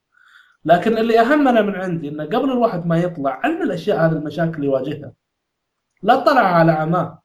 [0.65, 4.55] لكن اللي اهم أنا من عندي إنه قبل الواحد ما يطلع علم الأشياء هذه المشاكل
[4.55, 5.13] اللي يواجهها.
[6.03, 7.23] لا تطلع على عماه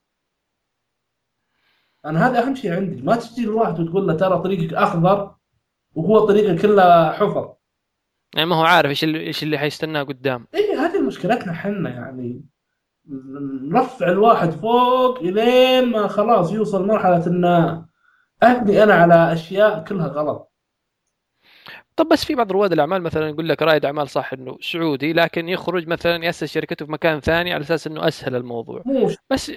[2.05, 3.01] أنا هذا أهم شيء عندي.
[3.01, 5.35] ما تجي الواحد وتقول له ترى طريقك أخضر
[5.95, 7.53] وهو طريقه كلها حفر.
[8.35, 10.47] يعني ما هو عارف إيش اللي إيش اللي حيستناه قدام.
[10.55, 12.45] اي هذه مشكلتنا إحنا يعني.
[13.61, 17.85] نرفع الواحد فوق إلين ما خلاص يوصل مرحلة إنه
[18.43, 20.52] أبني أنا على أشياء كلها غلط.
[21.95, 25.49] طب بس في بعض رواد الأعمال مثلا يقول لك رائد أعمال صح إنه سعودي لكن
[25.49, 28.83] يخرج مثلا يأسس شركته في مكان ثاني على أساس إنه أسهل الموضوع.
[29.29, 29.51] بس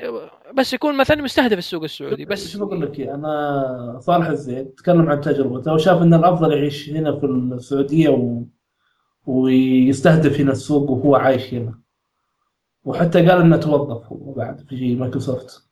[0.54, 5.20] بس يكون مثلا مستهدف السوق السعودي بس شو بقول لك أنا صالح الزيد تكلم عن
[5.20, 8.42] تجربته وشاف إن الأفضل يعيش هنا في السعودية و...
[9.26, 11.78] ويستهدف هنا السوق وهو عايش هنا.
[12.84, 14.06] وحتى قال إنه توظف
[14.36, 15.68] بعد في مايكروسوفت.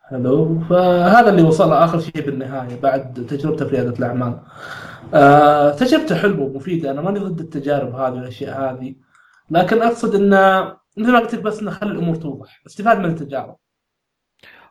[0.00, 4.38] حلو فهذا اللي وصل اخر شيء بالنهاية بعد تجربته في ريادة الأعمال.
[5.14, 6.90] آه تجربته حلوة ومفيدة.
[6.90, 8.94] أنا ماني ضد التجارب هذه والأشياء هذه.
[9.50, 10.60] لكن أقصد انه
[10.96, 12.62] مثل ما قلت لك بس نخلي الأمور توضح.
[12.66, 13.56] استفاد من التجارب.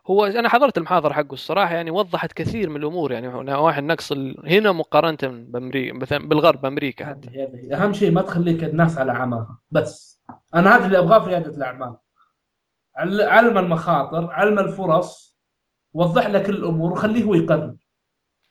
[0.06, 3.12] هو أنا حضرت المحاضرة حقه الصراحة يعني وضحت كثير من الأمور.
[3.12, 4.12] يعني نواحي النقص
[4.44, 7.48] هنا مقارنة بامريكا مثلا بالغرب بأمريكا حتى.
[7.72, 10.22] أهم شيء ما تخليك الناس على عماها بس.
[10.54, 11.96] أنا هذا اللي ابغاه في رياده الأعمال.
[12.96, 15.38] علم المخاطر علم الفرص
[15.92, 17.76] وضح لك الأمور وخليه هو يقرر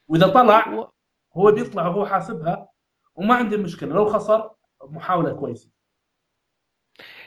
[0.08, 0.90] وإذا طلع
[1.38, 2.70] هو بيطلع وهو حاسبها
[3.16, 3.94] وما عندي مشكلة.
[3.94, 4.52] لو خسر
[4.84, 5.70] محاولة كويسة.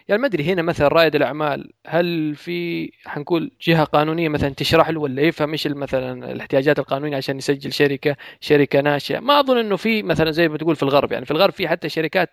[0.09, 5.01] يعني ما أدري هنا مثلا رائد الأعمال هل في حنقول جهة قانونية مثلا تشرح له
[5.01, 10.02] ولا يفهم إيش مثلا الاحتياجات القانونية عشان يسجل شركة شركة ناشئة؟ ما أظن إنه في
[10.02, 11.12] مثلا زي ما تقول في الغرب.
[11.12, 12.31] يعني في الغرب في حتى شركات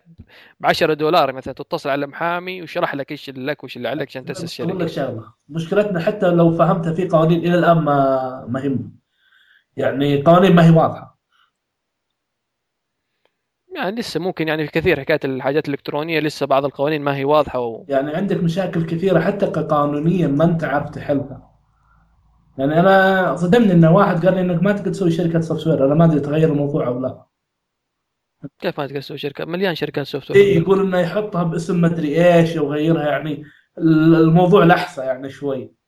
[0.59, 4.07] ب 10 دولار مثلا تتصل على محامي ويشرح لك إيش اللي لك وإيش اللي عليك
[4.09, 4.69] عشان تأسس شركة.
[4.69, 5.33] أقول لك شغلة.
[5.49, 8.77] مشكلتنا حتى لو فهمتها في قوانين إلى الآن ما ما هي
[9.77, 11.08] يعني قوانين ما هي واضحة.
[13.83, 17.59] يعني لسه ممكن يعني في كثير حكاية الحاجات الإلكترونية لسه بعض القوانين ما هي واضحة
[17.59, 17.85] و...
[17.87, 21.49] يعني عندك مشاكل كثيرة حتى قانونيا ما أنت عارف تحلها.
[22.57, 26.05] يعني أنا صدمني إن واحد قال لي إنك ما تقدر تسوي شركة software أنا ما
[26.05, 27.25] أدري تغير الموضوع أو لا.
[28.59, 32.55] كيف ما تقدر تسوي شركة؟ مليان شركات software اي يقول إنه يحطها باسم مدري إيش
[32.57, 33.43] ويغيرها يعني
[33.77, 35.78] الموضوع لحسة يعني شوي.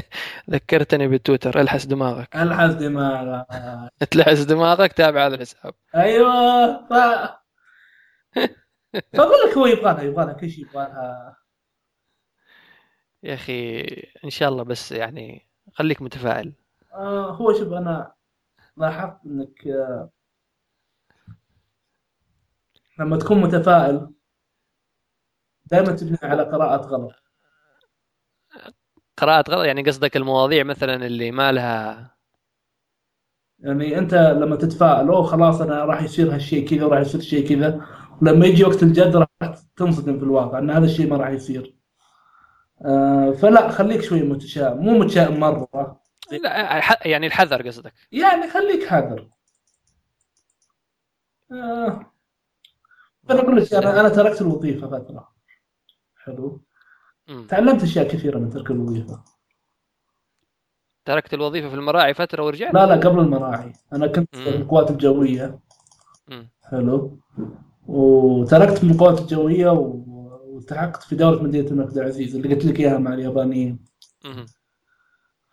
[0.50, 2.36] ذكرتني بالتويتر الحس دماغك.
[2.36, 3.46] الحس دماغك.
[4.10, 5.74] تلحس دماغك تابع هذا الحساب.
[5.94, 6.92] أيوه ف...
[9.16, 11.36] فاقول لك هو يبغى لها يبغى لها كل شيء يبغى لها
[13.22, 13.80] يا أخي
[14.24, 16.52] إن شاء الله بس يعني خليك متفائل.
[16.92, 18.12] آه هو شوف أنا
[18.76, 20.10] لاحظت إنك آه
[22.98, 24.10] لما تكون متفائل
[25.66, 27.25] دائما تبني على قراءة غلط.
[29.16, 32.16] قراءة غلط؟ يعني قصدك المواضيع مثلا اللي ما لها
[33.58, 37.86] يعني أنت لما تتفائل أوه خلاص أنا راح يصير هالشيء كذا وراح يصير شيء كذا.
[38.22, 39.28] ولما يجي وقت الجد راح
[39.76, 41.76] تنصدم في الواقع إن هذا الشيء ما راح يصير.
[42.84, 44.78] آه فلا خليك شوي متشائم.
[44.78, 46.00] مو متشائم مرة.
[46.42, 47.92] لا يعني الحذر قصدك.
[48.12, 49.28] يعني خليك حذر.
[51.52, 52.12] آه
[53.30, 55.28] أنا أقول لك أنا أنا تركت الوظيفة فترة.
[56.24, 56.65] حلو.
[57.48, 59.24] تعلمت أشياء كثيرة من ترك الوظيفة.
[61.04, 63.72] تركت الوظيفة في المراعي فترة ورجعت؟ لا لا قبل المراعي.
[63.92, 64.48] أنا كنت في.
[64.48, 65.58] القوات الجوية.
[66.62, 67.18] حلو.
[67.86, 72.98] وتركت من القوات الجوية والتحقت في دولة مدينة الملك عبد العزيز اللي قلت لك إياها
[72.98, 73.84] مع اليابانيين.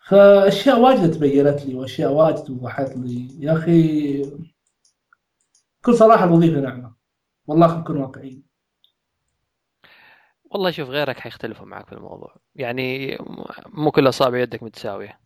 [0.08, 3.28] فأشياء واجد تبينت لي وأشياء واجد وضحت لي.
[3.38, 4.22] يا أخي
[5.82, 6.94] بكل صراحة الوظيفة نعمة.
[7.46, 8.43] والله خلينا نكون واقعيين.
[10.54, 12.36] والله شوف غيرك حيختلفوا معك في الموضوع.
[12.54, 13.18] يعني
[13.66, 15.20] مو كل اصابع يدك متساوية.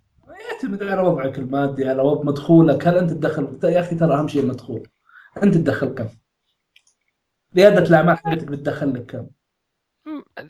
[0.50, 2.88] يعتمد على وضعك المادي على وضع مدخولك.
[2.88, 4.88] هل أنت تدخل؟ يا أخي ترى أهم شيء المدخول.
[5.42, 6.09] أنت تدخل كم؟
[7.56, 9.26] رياده الأعمال حقتك بتدخل لك كم.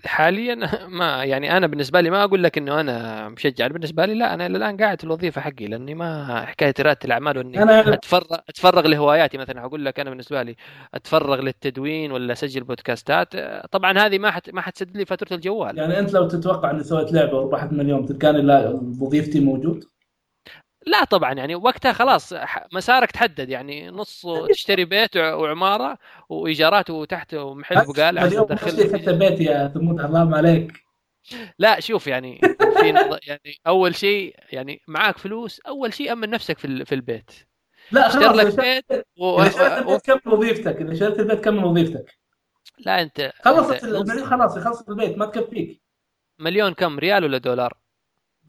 [0.05, 0.55] حاليا
[0.99, 4.47] ما يعني أنا بالنسبة لي ما أقول لك إنه أنا مشجع بالنسبة لي لا أنا
[4.47, 8.87] إلى الآن قاعد في الوظيفة حقي لأني ما حكاية ريادة الأعمال وإني أنا أتفرغ أتفرغ
[8.87, 9.65] لهواياتي مثلا.
[9.65, 10.57] أقول لك أنا بالنسبة لي
[10.95, 13.37] أتفرغ للتدوين ولا أسجل بودكاستات.
[13.73, 15.79] طبعا هذه ما حت ما حتسد لي فاتورة الجوال.
[15.79, 18.71] يعني أنت لو تتوقع إني سويت لعبة وربحت مليون تلقاني لا
[19.01, 19.85] وظيفتي موجود؟
[20.89, 22.35] لا طبعا يعني وقتها خلاص
[22.73, 25.99] مسارك تحدد يعني نص تشتري بيت وع- وعمارة
[26.29, 30.73] وإيجارات وتحت ومحل بقال عشان تدخل حتى بيتي يا ثمود حرام عليك.
[31.59, 32.41] لا شوف يعني
[32.81, 37.31] في نظ- يعني أول شيء يعني معاك فلوس أول شيء أمن نفسك في في البيت.
[37.93, 39.43] لا أشتر خلاص لك بيت و...
[39.43, 39.73] اذا شريت.
[39.73, 42.19] البيت كمل وظيفتك اذا شريت البيت كمل وظيفتك.
[42.79, 45.83] لا أنت خلصت المليون خلاص يخلص البيت ما تكفيك.
[46.39, 47.79] مليون كم ريال ولا دولار؟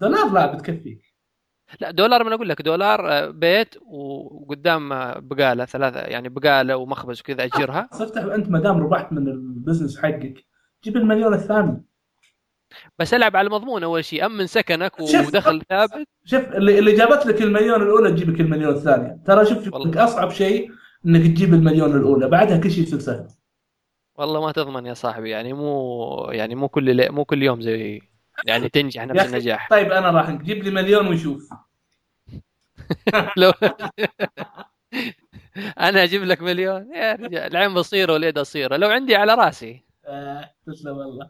[0.02, 1.09] دولار لا بتكفيك.
[1.79, 7.19] لا دولار من أقول لك دولار آه، بيت وقدام آه، بقالة ثلاثة يعني بقالة ومخبز
[7.19, 7.89] وكذا أجرها.
[7.91, 10.45] افتح أنت ما دام ربحت من البزنس حقك
[10.83, 11.83] جيب المليون الثاني.
[12.99, 14.99] بس ألعب على المضمون أول شيء أمن سكنك.
[14.99, 16.07] ودخل ثابت.
[16.25, 19.19] شوف اللي, اللي جابت لك المليون الأولى تجيبك المليون الثانية.
[19.25, 20.71] ترى شوف أصعب شيء
[21.05, 23.27] إنك تجيب المليون الأولى بعدها كل شيء يصير سهل.
[24.17, 28.01] والله ما تضمن يا صاحبي يعني مو يعني مو كل مو كل يوم زي
[28.45, 31.49] يعني تنجح نفس النجاح طيب أنا راح جيب لي مليون وشوف
[33.38, 33.53] لو
[35.80, 39.84] أنا أجيب لك مليون؟ يا رجال العين بصيره واليد قصيره لو عندي على رأسي.
[40.06, 41.30] آه تسلم والله